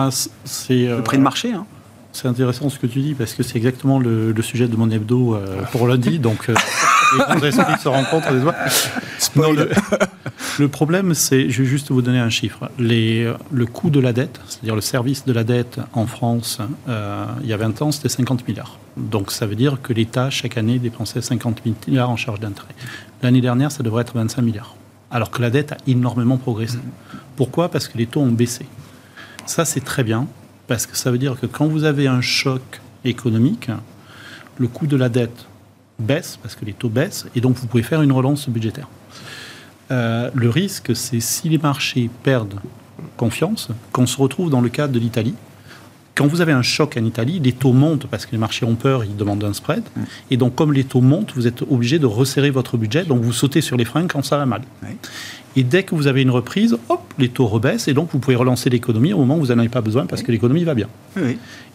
[0.44, 1.50] c'est le prix de marché.
[1.50, 1.66] Hein.
[2.14, 5.36] C'est intéressant ce que tu dis parce que c'est exactement le, sujet de mon hebdo
[5.72, 6.18] pour lundi.
[6.20, 6.54] Donc, les
[7.52, 8.30] se rencontrent.
[10.58, 12.70] le, problème, c'est, je vais juste vous donner un chiffre.
[12.78, 17.26] Les, le coût de la dette, c'est-à-dire le service de la dette en France, euh,
[17.42, 18.78] il y a 20 ans, c'était 50 milliards.
[18.96, 22.74] Donc ça veut dire que l'État, chaque année, dépensait 50 milliards en charge d'intérêt.
[23.22, 24.76] L'année dernière, ça devrait être 25 milliards.
[25.10, 26.78] Alors que la dette a énormément progressé.
[27.36, 27.68] Pourquoi?
[27.70, 28.66] Parce que les taux ont baissé.
[29.46, 30.26] Ça, c'est très bien,
[30.66, 33.70] parce que ça veut dire que quand vous avez un choc économique,
[34.58, 35.46] le coût de la dette
[35.98, 38.88] baisse, parce que les taux baissent, et donc vous pouvez faire une relance budgétaire.
[39.90, 42.58] Euh, le risque, c'est si les marchés perdent
[43.16, 45.34] confiance, qu'on se retrouve dans le cas de l'Italie.
[46.14, 48.76] Quand vous avez un choc en Italie, les taux montent parce que les marchés ont
[48.76, 49.82] peur, ils demandent un spread.
[49.96, 50.02] Mm.
[50.30, 53.04] Et donc, comme les taux montent, vous êtes obligé de resserrer votre budget.
[53.04, 54.62] Donc, vous sautez sur les freins quand ça va mal.
[55.56, 57.88] Et dès que vous avez une reprise, hop, les taux rebaissent.
[57.88, 60.22] Et donc, vous pouvez relancer l'économie au moment où vous n'en avez pas besoin parce
[60.22, 60.88] que l'économie va bien.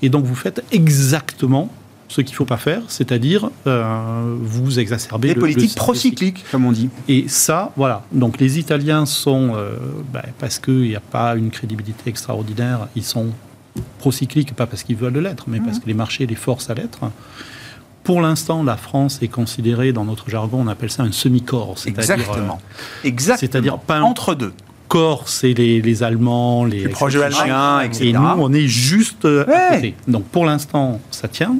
[0.01, 1.69] Et donc, vous faites exactement
[2.09, 6.71] ce qu'il ne faut pas faire, c'est-à-dire euh, vous exacerber les politiques procycliques, comme on
[6.71, 6.89] dit.
[7.07, 8.03] Et ça, voilà.
[8.11, 9.75] Donc les Italiens sont, euh,
[10.11, 13.27] ben, parce qu'il n'y a pas une crédibilité extraordinaire, ils sont
[13.99, 15.83] procycliques, pas parce qu'ils veulent l'être, mais parce Mhm.
[15.83, 16.99] que les marchés les forcent à l'être.
[18.03, 21.77] Pour l'instant, la France est considérée, dans notre jargon, on appelle ça un semi-corps.
[21.77, 22.59] c'est-à-dire, Exactement.
[23.03, 23.37] euh, Exactement.
[23.51, 24.53] C'est-à-dire pas un- entre deux.
[24.87, 27.85] corps, c'est les, les Allemands, les Plus de l'Allemagne.
[27.87, 28.07] Etc.
[28.09, 29.75] Et nous, on est juste euh, à Ouais.
[29.75, 29.95] côté.
[30.07, 31.55] Donc pour l'instant, ça tient.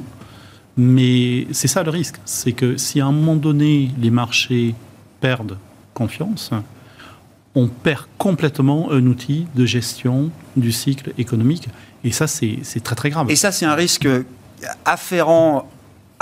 [0.76, 2.16] Mais c'est ça le risque.
[2.24, 4.74] C'est que si à un moment donné, les marchés
[5.20, 5.58] perdent
[5.94, 6.50] confiance,
[7.54, 11.68] on perd complètement un outil de gestion du cycle économique.
[12.04, 13.30] Et ça, c'est très très grave.
[13.30, 14.08] Et ça, c'est un risque
[14.84, 15.68] afférent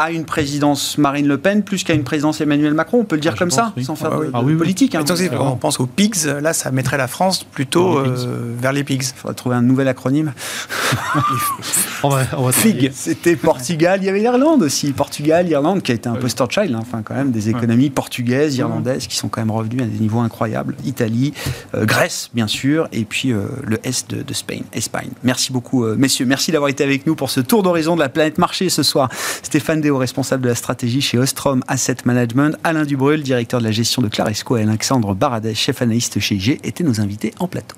[0.00, 3.00] à une présidence Marine Le Pen plus qu'à une présidence Emmanuel Macron.
[3.00, 3.84] On peut le dire Ah, comme pense, ça, oui.
[3.84, 4.26] sans faire Ah de, oui.
[4.28, 4.58] de Ah oui, oui.
[4.58, 4.94] politique.
[4.94, 5.04] hein.
[5.40, 8.26] On pense aux pigs, là, ça mettrait la France plutôt Vers les pigs.
[8.28, 9.02] euh, vers les pigs.
[9.02, 10.32] Il faudrait trouver un nouvel acronyme.
[12.04, 13.98] On va- on va FIG, c'était Portugal.
[14.00, 14.92] Il y avait l'Irlande aussi.
[14.92, 16.78] Portugal, Irlande, qui a été un poster child, hein.
[16.80, 20.20] enfin, quand même, des économies portugaises, irlandaises, qui sont quand même revenues à des niveaux
[20.20, 20.76] incroyables.
[20.84, 21.34] Italie,
[21.74, 25.10] euh, Grèce, bien sûr, et puis euh, le Est de, de Spain, Espagne.
[25.24, 26.24] Merci beaucoup, euh, messieurs.
[26.24, 29.08] Merci d'avoir été avec nous pour ce tour d'horizon de la planète marché ce soir.
[29.42, 32.58] Stéphane Déo, responsable de la stratégie chez Ostrom Asset Management.
[32.62, 34.58] Alain Dubrul, directeur de la gestion de Claresco.
[34.58, 37.76] Et Alexandre Baradès, chef analyste chez IG, étaient nos invités en plateau.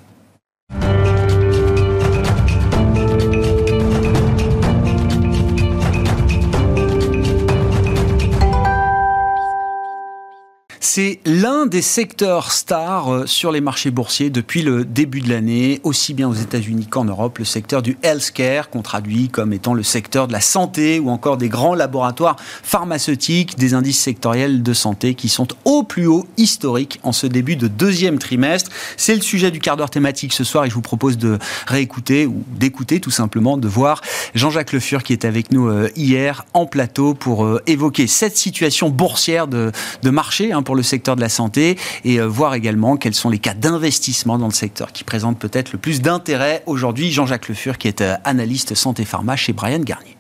[10.93, 15.81] C'est l'un des secteurs stars euh, sur les marchés boursiers depuis le début de l'année,
[15.85, 19.85] aussi bien aux États-Unis qu'en Europe, le secteur du healthcare, qu'on traduit comme étant le
[19.85, 25.15] secteur de la santé ou encore des grands laboratoires pharmaceutiques, des indices sectoriels de santé
[25.15, 28.73] qui sont au plus haut historique en ce début de deuxième trimestre.
[28.97, 31.39] C'est le sujet du quart d'heure thématique ce soir et je vous propose de
[31.69, 34.01] réécouter ou d'écouter tout simplement, de voir
[34.35, 38.37] Jean-Jacques Le Fur qui est avec nous euh, hier en plateau pour euh, évoquer cette
[38.37, 39.71] situation boursière de,
[40.03, 43.39] marché hein, pour le secteur de la santé et euh, voir également quels sont les
[43.39, 47.11] cas d'investissement dans le secteur qui présentent peut-être le plus d'intérêt aujourd'hui.
[47.11, 50.17] Jean-Jacques Le Fur qui est euh, analyste santé pharma chez Brian Garnier.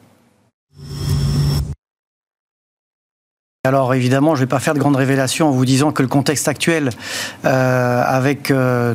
[3.64, 6.08] Alors évidemment, je ne vais pas faire de grandes révélations en vous disant que le
[6.08, 6.88] contexte actuel,
[7.44, 8.50] euh, avec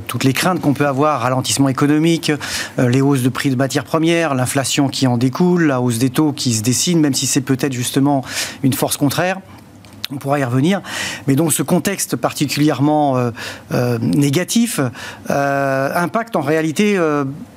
[0.07, 2.31] toutes les craintes qu'on peut avoir, ralentissement économique,
[2.79, 6.33] les hausses de prix de matières premières, l'inflation qui en découle, la hausse des taux
[6.33, 8.23] qui se dessine, même si c'est peut-être justement
[8.63, 9.39] une force contraire.
[10.11, 10.81] On pourra y revenir.
[11.27, 13.31] Mais donc ce contexte particulièrement euh,
[13.73, 14.79] euh, négatif
[15.29, 16.99] euh, impacte en réalité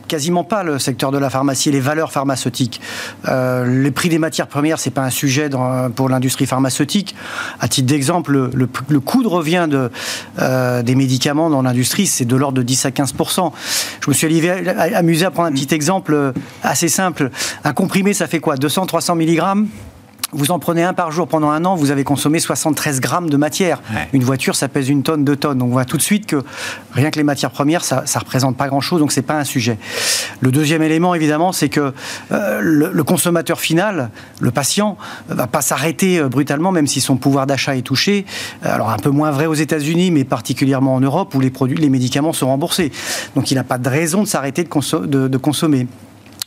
[0.07, 2.80] quasiment pas le secteur de la pharmacie et les valeurs pharmaceutiques.
[3.26, 5.51] Les prix des matières premières, c'est pas un sujet
[5.94, 7.14] pour l'industrie pharmaceutique.
[7.61, 9.90] À titre d'exemple, le, coût de revient de,
[10.82, 13.53] des médicaments dans l'industrie, c'est de l'ordre de 10 à 15%
[14.01, 14.51] Je me suis
[14.94, 16.32] amusé à prendre un petit exemple
[16.62, 17.30] assez simple.
[17.64, 18.55] Un comprimé, ça fait quoi?
[18.55, 19.68] 200-300 mg
[20.33, 23.37] vous en prenez un par jour pendant un an, vous avez consommé 73 grammes de
[23.37, 23.81] matière.
[23.95, 24.09] Ouais.
[24.12, 25.59] Une voiture, ça pèse une tonne, deux tonnes.
[25.59, 26.43] Donc on voit tout de suite que
[26.93, 29.79] rien que les matières premières, ça, ça représente pas grand-chose, donc c'est pas un sujet.
[30.41, 31.93] Le deuxième élément, évidemment, c'est que
[32.33, 34.11] euh, le, le, consommateur final,
[34.41, 34.99] le patient,
[35.29, 38.26] va pas s'arrêter euh, brutalement, même si son pouvoir d'achat est touché.
[38.62, 41.89] Alors un peu moins vrai aux États-Unis, mais particulièrement en Europe, où les produits, les
[41.89, 42.93] médicaments sont remboursés.
[43.35, 45.87] Donc il n'a pas de raison de s'arrêter de, conso de, de consommer.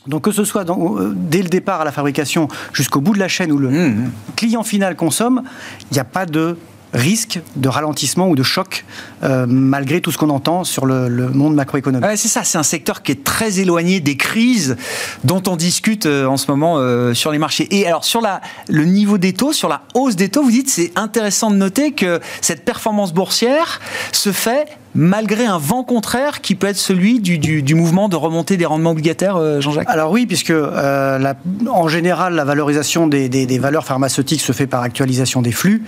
[0.06, 3.18] Donc que ce soit dans, euh, dès le départ à la fabrication jusqu'au bout de
[3.18, 4.10] la chaîne où le mmh.
[4.36, 5.42] client final consomme,
[5.90, 6.56] il n'y a pas de
[6.92, 8.84] risque de ralentissement ou de choc
[9.22, 12.06] euh, malgré tout ce qu'on entend sur le, le monde macroéconomique.
[12.06, 14.76] Ouais, c'est ça, c'est un secteur qui est très éloigné des crises
[15.24, 17.66] dont on discute euh, en ce moment euh, sur les marchés.
[17.70, 20.70] Et alors sur la, le niveau des taux, sur la hausse des taux, vous dites
[20.70, 23.80] c'est intéressant de noter que cette performance boursière
[24.12, 28.56] se fait malgré un vent contraire qui peut être celui du, du, mouvement de remontée
[28.56, 29.88] des rendements obligataires, euh, Jean-Jacques?
[29.88, 31.34] Alors oui, puisque euh,
[31.68, 35.84] en général, la valorisation des, des, des, valeurs pharmaceutiques se fait par actualisation des flux.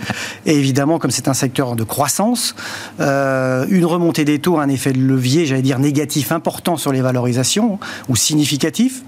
[0.47, 2.55] Et évidemment, comme c'est un secteur de croissance,
[3.01, 6.93] euh, une remontée des taux a un effet de levier, j'allais dire, négatif important sur
[6.93, 7.79] les valorisations,
[8.09, 9.03] ou significatif.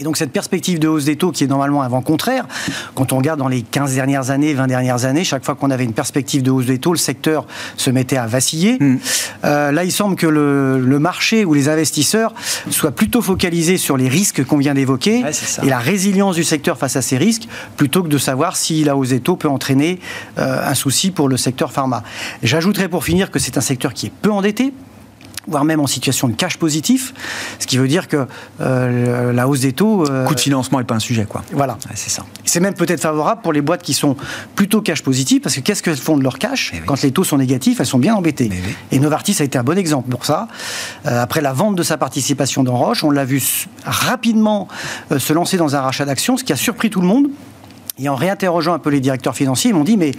[0.00, 2.46] Et donc cette perspective de hausse des taux qui est normalement un vent contraire,
[2.94, 5.84] quand on regarde dans les 15 dernières années, 20 dernières années, chaque fois qu'on avait
[5.84, 7.46] une perspective de hausse des taux, le secteur
[7.76, 8.78] se mettait à vaciller.
[8.80, 8.96] Mmh.
[9.44, 12.34] Euh, là, il semble que le, le, marché ou les investisseurs
[12.70, 15.32] soient plutôt focalisés sur les risques qu'on vient d'évoquer ouais,
[15.62, 17.46] et la résilience du secteur face à ces risques,
[17.76, 20.00] plutôt que de savoir si la hausse des taux peut entraîner
[20.38, 22.02] euh, un souci pour le secteur pharma.
[22.42, 24.72] J'ajouterais pour finir que c'est un secteur qui est peu endetté,
[25.46, 27.14] voire même en situation de cash positif,
[27.58, 28.26] ce qui veut dire que
[28.60, 30.08] euh, la hausse des taux...
[30.08, 31.42] Euh, coût de financement n'est pas un sujet, quoi.
[31.52, 31.74] Voilà.
[31.86, 32.24] Ouais, c'est ça.
[32.44, 34.16] C'est même peut-être favorable pour les boîtes qui sont
[34.54, 36.80] plutôt cash positives, parce que qu'est-ce qu'elles font de leur cash oui.
[36.86, 38.48] Quand les taux sont négatifs, elles sont bien embêtées.
[38.50, 38.74] Oui.
[38.92, 40.48] Et Novartis a été un bon exemple pour ça.
[41.06, 43.42] Euh, après la vente de sa participation dans Roche, on l'a vu
[43.84, 44.68] rapidement
[45.12, 47.28] euh, se lancer dans un rachat d'actions, ce qui a surpris tout le monde.
[47.98, 50.12] Et en réinterrogeant un peu les directeurs financiers, ils m'ont dit, mais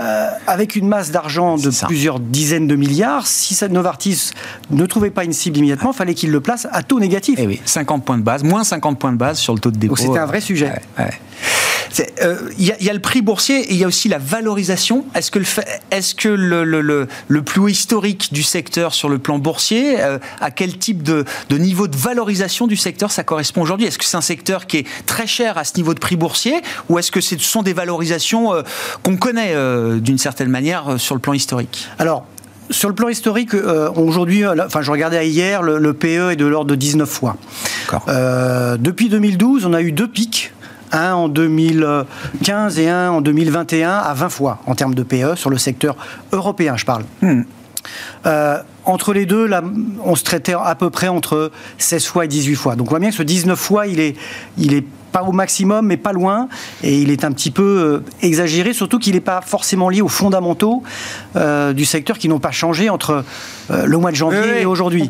[0.00, 4.30] euh, avec une masse d'argent de plusieurs dizaines de milliards, si Novartis
[4.70, 7.38] ne trouvait pas une cible immédiatement, il fallait qu'il le place à taux négatif.
[7.38, 9.78] Eh oui, 50 points de base, moins 50 points de base sur le taux de
[9.78, 9.96] dépôt.
[9.96, 10.72] C'était un vrai sujet.
[10.98, 11.04] Euh,
[12.58, 15.06] il y, a le prix boursier et il y a aussi la valorisation.
[15.14, 15.46] Est-ce que, le,
[15.90, 20.18] est-ce que le, le, le, plus haut historique du secteur sur le plan boursier, euh,
[20.40, 23.86] à quel type de, de, niveau de valorisation du secteur ça correspond aujourd'hui?
[23.86, 26.60] Est-ce que c'est un secteur qui est très cher à ce niveau de prix boursier
[26.88, 28.62] ou est-ce que ce sont des valorisations euh,
[29.02, 29.54] qu'on connaît
[30.00, 31.88] d'une certaine manière sur le plan historique?
[31.98, 32.26] Alors,
[32.70, 36.74] sur le plan historique, aujourd'hui, enfin, je regardais hier, le, PE est de l'ordre de
[36.74, 37.36] 19 fois.
[38.08, 40.52] Euh, depuis 2012, on a eu deux pics
[40.92, 45.50] un en 2015 et un en 2021 à 20 fois en termes de PE sur
[45.50, 45.96] le secteur
[46.32, 47.04] européen, je parle.
[47.22, 47.42] Hmm.
[48.26, 49.62] Euh, entre les deux, là,
[50.04, 52.76] on se traitait à peu près entre 16 fois et 18 fois.
[52.76, 54.16] Donc on voit bien que ce 19 fois, il est,
[54.58, 56.48] il est pas au maximum, mais pas loin,
[56.82, 60.08] et il est un petit peu euh, exagéré, surtout qu'il n'est pas forcément lié aux
[60.08, 60.82] fondamentaux
[61.36, 63.24] euh, du secteur qui n'ont pas changé entre
[63.70, 65.08] le mois de janvier et aujourd'hui.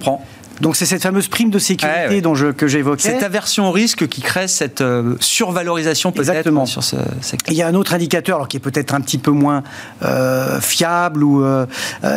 [0.60, 3.02] Donc c'est cette fameuse prime de sécurité dont je, que j'évoquais.
[3.02, 7.52] Cette aversion au risque qui crée cette euh, survalorisation peut-être sur ce secteur.
[7.52, 9.62] Il y a un autre indicateur alors, qui est peut-être un petit peu moins
[10.02, 11.66] euh, fiable ou euh,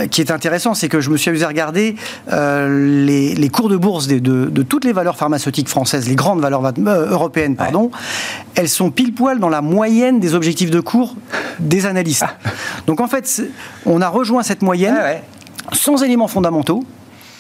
[0.10, 1.96] qui est intéressant, c'est que je me suis amusé à regarder
[2.30, 6.62] les, les, cours de bourse de, de, toutes les valeurs pharmaceutiques françaises, les grandes valeurs
[6.88, 7.92] européennes, pardon,
[8.56, 11.16] elles sont pile poil dans la moyenne des objectifs de cours
[11.60, 12.26] des analystes.
[12.26, 12.50] Ah.
[12.88, 13.42] Donc en fait,
[13.86, 14.98] on a rejoint cette moyenne
[15.74, 16.84] sans éléments fondamentaux,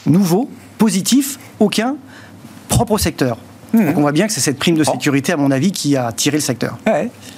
[0.10, 1.95] nouveaux, positif, aucun,
[2.68, 3.38] propre au secteur.
[3.74, 3.93] Hmm.
[3.95, 6.38] on voit bien que c'est cette prime de sécurité, à mon avis, qui a tiré
[6.38, 6.78] le secteur.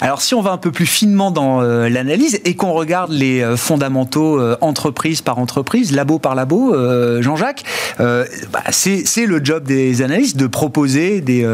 [0.00, 3.40] Alors si on va un peu plus finement dans euh, l'analyse et qu'on regarde les
[3.40, 6.74] euh, fondamentaux euh, entreprise par entreprise, labo par labo,
[7.20, 7.64] Jean-Jacques,
[7.98, 11.46] bah, c'est le job des analystes de proposer des,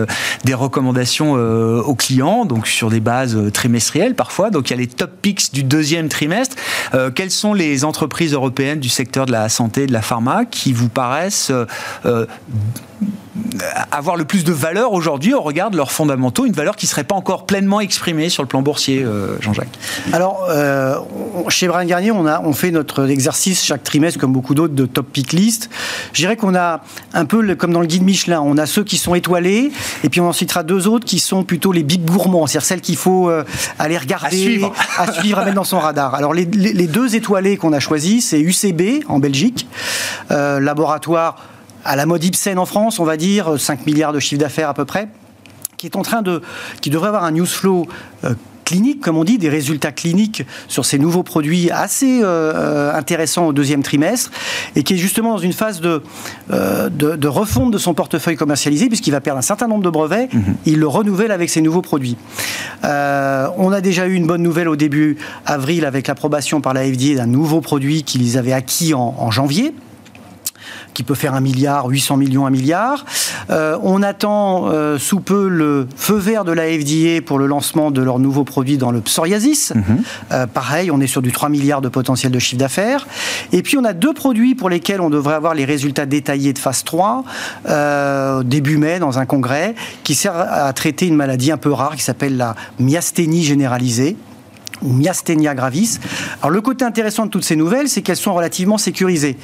[0.44, 4.50] des recommandations aux clients, donc sur des bases trimestrielles parfois.
[4.50, 6.56] Donc il y a les top picks du deuxième trimestre.
[7.14, 10.72] quelles sont les entreprises européennes du secteur de la santé et de la pharma qui
[10.72, 11.52] vous paraissent
[13.90, 16.90] avoir le plus de valeur aujourd'hui au regard de leurs fondamentaux, une valeur qui ne
[16.90, 19.78] serait pas encore pleinement exprimée sur le plan boursier, euh, Jean-Jacques
[20.12, 20.96] Alors, euh,
[21.48, 24.86] chez Brian Garnier, on, a, on fait notre exercice chaque trimestre, comme beaucoup d'autres, de
[24.86, 25.70] top pick list.
[26.12, 26.80] Je dirais qu'on a
[27.14, 29.72] un peu comme dans le guide Michelin, on a ceux qui sont étoilés,
[30.04, 32.80] et puis on en citera deux autres qui sont plutôt les big gourmands, c'est-à-dire celles
[32.80, 33.44] qu'il faut euh,
[33.78, 34.72] aller regarder, à suivre.
[34.98, 36.14] à suivre, à mettre dans son radar.
[36.14, 39.66] Alors, les, les deux étoilés qu'on a choisis, c'est UCB en Belgique,
[40.30, 41.36] laboratoire
[41.88, 44.74] à la mode Ibsen en France, on va dire, 5 milliards de chiffre d'affaires à
[44.74, 45.08] peu près,
[45.78, 46.42] qui est en train de,
[46.82, 47.88] qui devrait avoir un news flow
[48.24, 48.34] euh,
[48.66, 53.52] clinique, comme on dit, des résultats cliniques sur ces nouveaux produits assez euh, intéressants au
[53.54, 54.30] deuxième trimestre,
[54.76, 56.02] et qui est justement dans une phase de,
[56.52, 60.28] euh, de, refonte de son portefeuille commercialisé, puisqu'il va perdre un certain nombre de brevets,
[60.30, 60.56] mhm.
[60.66, 62.18] il le renouvelle avec ses nouveaux produits.
[62.82, 65.16] on a déjà eu une bonne nouvelle au début
[65.46, 69.72] avril avec l'approbation par la FDA d'un nouveau produit qu'ils avaient acquis en janvier,
[70.98, 73.04] qui peut faire un milliard, 800 millions, un milliard.
[73.50, 77.92] Euh, on attend euh, sous peu le feu vert de la FDA pour le lancement
[77.92, 79.74] de leur nouveau produit dans le psoriasis.
[79.76, 80.02] Mhm.
[80.32, 83.06] Euh, pareil, on est sur du 3 milliards de potentiel de chiffre d'affaires.
[83.52, 86.58] Et puis on a deux produits pour lesquels on devrait avoir les résultats détaillés de
[86.58, 87.22] phase 3
[88.42, 92.02] début mai dans un congrès qui sert à traiter une maladie un peu rare qui
[92.02, 94.16] s'appelle la myasthénie généralisée
[94.82, 95.98] ou myasthénia gravis.
[96.40, 99.36] Alors le côté intéressant de toutes ces nouvelles, c'est qu'elles sont relativement sécurisées.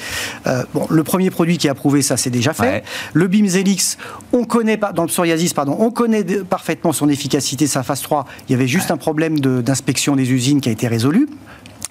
[0.46, 2.84] Euh, bon, le premier produit qui est approuvé, ça c'est déjà fait.
[3.12, 3.98] Le Bimzelix,
[4.32, 8.26] on connaît pas dans le psoriasis, pardon, on connaît parfaitement son efficacité, sa phase 3.
[8.48, 11.28] Il y avait juste un problème d'inspection des usines qui a été résolu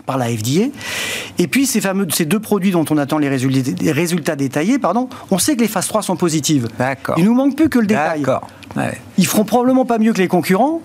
[0.06, 0.66] par la FDA.
[1.38, 4.80] Et puis ces fameux ces deux produits dont on attend les résultats, les résultats détaillés,
[4.80, 6.68] pardon, on sait que les phases 3 sont positives.
[6.78, 7.16] D'accord.
[7.18, 8.22] Il nous manque plus que le détail.
[8.22, 8.48] D'accord.
[8.76, 9.00] Ouais.
[9.18, 10.82] Ils feront probablement pas mieux que les concurrents,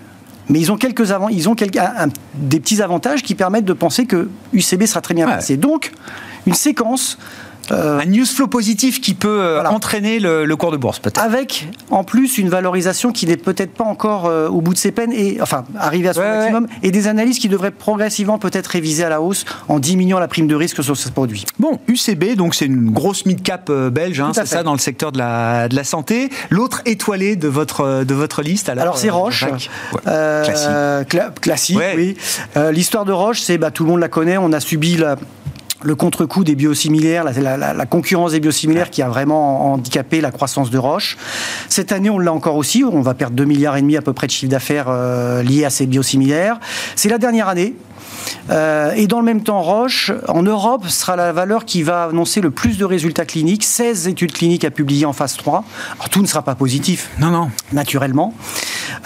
[0.48, 1.78] mais ils ont quelques avant, ils ont quelques,
[2.34, 5.56] des petits avantages qui permettent de penser que UCB sera très bien passé.
[5.56, 5.92] Donc,
[6.46, 7.18] une séquence
[7.70, 11.22] un news flow positif qui peut euh, entraîner le, cours de bourse, peut-être.
[11.22, 14.92] Avec, en plus, une valorisation qui n'est peut-être pas encore euh, au bout de ses
[14.92, 19.04] peines, et, enfin, arrivée à son maximum, et des analyses qui devraient progressivement peut-être réviser
[19.04, 21.44] à la hausse en diminuant la prime de risque sur ce produit.
[21.58, 25.18] Bon, UCB, donc c'est une grosse mid-cap belge, hein, c'est ça, dans le secteur de
[25.18, 26.30] la, de la santé.
[26.50, 29.46] L'autre étoilé de votre, de votre liste, alors, alors c'est Roche.
[30.04, 31.40] classique.
[31.40, 32.16] classique, oui.
[32.72, 35.16] L'histoire de Roche, c'est, bah, tout le monde la connaît, on a subi la
[35.82, 40.78] le contre-coup des biosimilaires, la, concurrence des biosimilaires qui a vraiment handicapé la croissance de
[40.78, 41.16] Roche.
[41.68, 42.84] Cette année, on l'a encore aussi.
[42.84, 45.64] On va perdre 2 milliards et demi à peu près de chiffre d'affaires euh, liés
[45.64, 46.58] à ces biosimilaires.
[46.96, 47.74] C'est la dernière année.
[48.50, 52.40] Euh, et dans le même temps, Roche, en Europe, sera la valeur qui va annoncer
[52.40, 53.64] le plus de résultats cliniques.
[53.64, 55.64] 16 études cliniques à publier en phase 3.
[55.94, 57.10] Alors, tout ne sera pas positif.
[57.20, 57.50] Non, non.
[57.72, 58.34] Naturellement.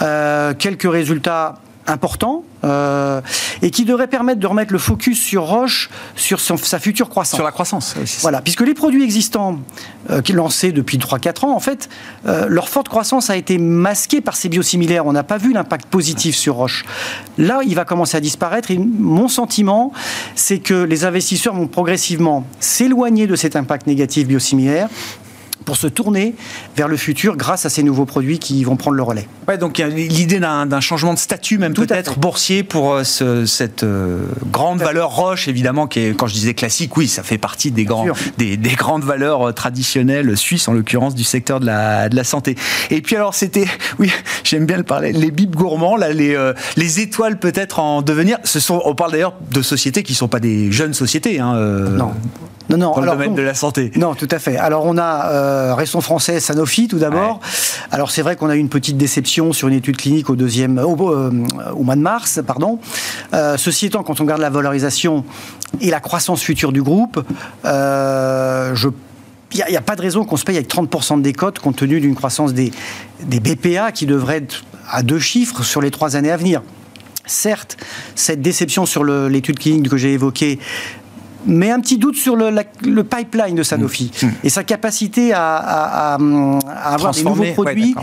[0.01, 1.55] Euh, quelques résultats
[1.87, 2.43] important.
[2.63, 3.19] Euh,
[3.61, 7.35] et qui devrait permettre de remettre le focus sur Roche, sur sa future croissance.
[7.35, 9.59] Sur la croissance, Voilà, puisque les produits existants
[10.09, 11.89] euh, qui lancés depuis 3-4 ans, en fait,
[12.25, 15.05] euh, leur forte croissance a été masquée par ces biosimilaires.
[15.05, 16.85] On n'a pas vu l'impact positif sur Roche.
[17.37, 19.91] Là, il va commencer à disparaître et mon sentiment,
[20.35, 24.87] c'est que les investisseurs vont progressivement s'éloigner de cet impact négatif biosimilaire
[25.63, 26.35] pour se tourner
[26.75, 29.27] vers le futur grâce à ces nouveaux produits qui vont prendre le relais.
[29.47, 34.25] Ouais, donc l'idée d'un changement de statut, même peut-être boursier, pour euh, ce, cette euh,
[34.51, 37.85] grande valeur roche, évidemment, qui est, quand je disais classique, oui, ça fait partie des,
[37.85, 38.07] grands,
[38.37, 42.23] des, des, grandes valeurs euh, traditionnelles suisses, en l'occurrence du secteur de la, de la
[42.23, 42.55] santé.
[42.89, 43.65] Et puis alors, c'était,
[43.99, 44.11] oui,
[44.43, 46.37] j'aime bien le parler, les bips gourmands, là, les,
[46.77, 48.37] les étoiles peut-être en devenir.
[48.43, 51.39] Ce sont, on parle d'ailleurs de sociétés qui ne sont pas des jeunes sociétés.
[51.39, 51.53] Hein,
[51.91, 52.13] non.
[52.69, 53.91] Non, non, dans le domaine de la santé.
[53.95, 54.57] Non, tout à fait.
[54.57, 57.39] Alors on a euh, Restons français, Sanofi tout d'abord.
[57.91, 60.77] Alors c'est vrai qu'on a eu une petite déception sur une étude clinique au deuxième,
[60.79, 61.31] au, euh,
[61.77, 62.79] mois de mars, pardon.
[63.33, 65.23] Euh, ceci étant, quand on regarde la valorisation
[65.81, 67.23] et la croissance future du groupe,
[67.65, 68.89] euh, je
[69.55, 71.99] il n'y a, pas de raison qu'on se paye avec 30% de décote compte tenu
[71.99, 72.71] d'une croissance des,
[73.21, 76.63] des BPA qui devrait être à deux chiffres sur les trois années à venir.
[77.27, 77.77] Certes,
[78.15, 80.57] cette déception sur l'étude clinique que j'ai évoquée
[81.45, 84.25] mais un petit doute sur le, pipeline de Sanofi mmh.
[84.25, 84.31] Mmh.
[84.43, 86.17] et sa capacité à,
[86.85, 87.95] avoir des nouveaux produits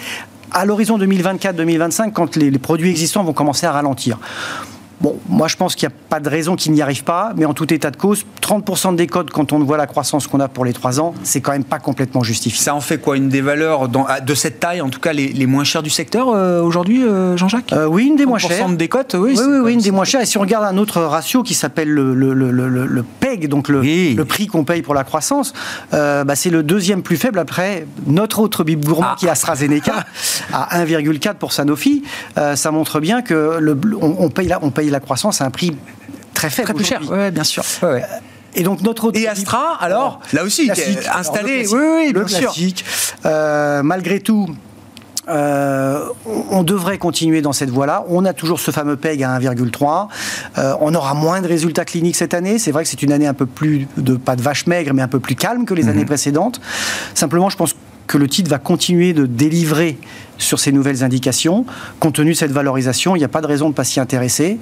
[0.52, 4.18] à l'horizon 2024-2025 quand les, produits existants vont commencer à ralentir.
[5.00, 7.46] Bon, moi je pense qu'il n'y a pas de raison qu'il n'y arrive pas, mais
[7.46, 10.48] en tout état de cause, 30% de décote quand on voit la croissance qu'on a
[10.48, 12.62] pour les 3 ans, c'est quand même pas complètement justifié.
[12.62, 15.64] Ça en fait quoi Une des valeurs de cette taille, en tout cas les, moins
[15.64, 17.72] chères du secteur euh, aujourd'hui, euh, Jean-Jacques?
[17.72, 18.68] Euh, Oui, une des moins chères.
[18.68, 19.38] de décote, oui.
[19.38, 20.20] Oui, oui, une des moins chères.
[20.20, 24.46] Et si on regarde un autre ratio qui s'appelle le, le, PEG, donc le, prix
[24.46, 25.52] qu'on paye pour la croissance,
[25.92, 29.16] bah, c'est le deuxième plus faible après notre autre bib gourmand ah.
[29.18, 30.04] qui est AstraZeneca,
[30.52, 32.02] à 1,4 pour Sanofi.
[32.54, 33.60] ça montre bien que
[34.00, 35.76] on, paye la, on paye la croissance à un prix
[36.34, 36.66] très faible.
[36.66, 37.64] Très plus cher, oui, bien sûr.
[38.54, 40.70] Et donc notre autre et Astra alors, là aussi
[41.14, 42.84] installé oui oui le classique
[43.24, 44.48] euh, malgré tout
[45.30, 46.06] euh,
[46.50, 48.04] on devrait continuer dans cette voie-là.
[48.08, 50.08] On a toujours ce fameux PEG à 1,3.
[50.58, 52.58] Euh, on aura moins de résultats cliniques cette année.
[52.58, 55.02] C'est vrai que c'est une année un peu plus, de, pas de vache maigre, mais
[55.02, 55.90] un peu plus calme que les mhm.
[55.90, 56.60] années précédentes.
[57.14, 57.74] Simplement, je pense
[58.06, 59.96] que le titre va continuer de délivrer
[60.36, 61.64] sur ces nouvelles indications.
[62.00, 64.00] Compte tenu de cette valorisation, il n'y a pas de raison de ne pas s'y
[64.00, 64.58] intéresser.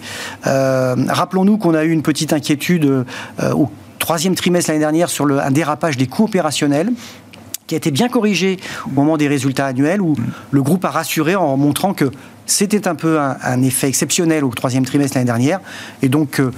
[0.47, 3.07] Euh, rappelons-nous qu'on a eu une petite inquiétude
[3.43, 6.91] au troisième trimestre l'année dernière sur le, un dérapage des coûts opérationnels
[7.69, 10.17] qui a été bien corrigé au moment des résultats annuels, où
[10.51, 12.11] le groupe a rassuré en montrant que
[12.47, 15.61] c'était un peu un, effet exceptionnel au troisième trimestre l'année dernière.
[16.03, 16.51] Et donc, euh,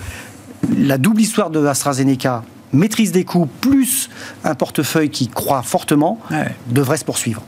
[0.78, 4.08] la double histoire de AstraZeneca maîtrise des coûts plus
[4.44, 6.20] un portefeuille qui croît fortement
[6.68, 7.42] devrait se poursuivre.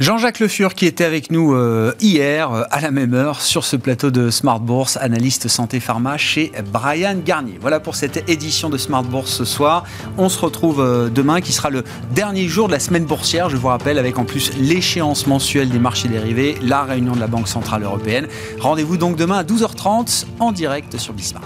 [0.00, 3.64] Jean-Jacques Le Fur qui était avec nous euh, hier euh, à la même heure sur
[3.64, 7.58] ce plateau de Smart Bourse, analyste santé pharma chez Brian Garnier.
[7.60, 9.84] Voilà pour cette édition de Smart Bourse ce soir.
[10.18, 13.56] On se retrouve euh, demain qui sera le dernier jour de la semaine boursière, je
[13.56, 17.46] vous rappelle, avec en plus l'échéance mensuelle des marchés dérivés, la réunion de la Banque
[17.46, 18.26] Centrale Européenne.
[18.58, 21.44] Rendez-vous donc demain à 12h30 en direct sur Bismart.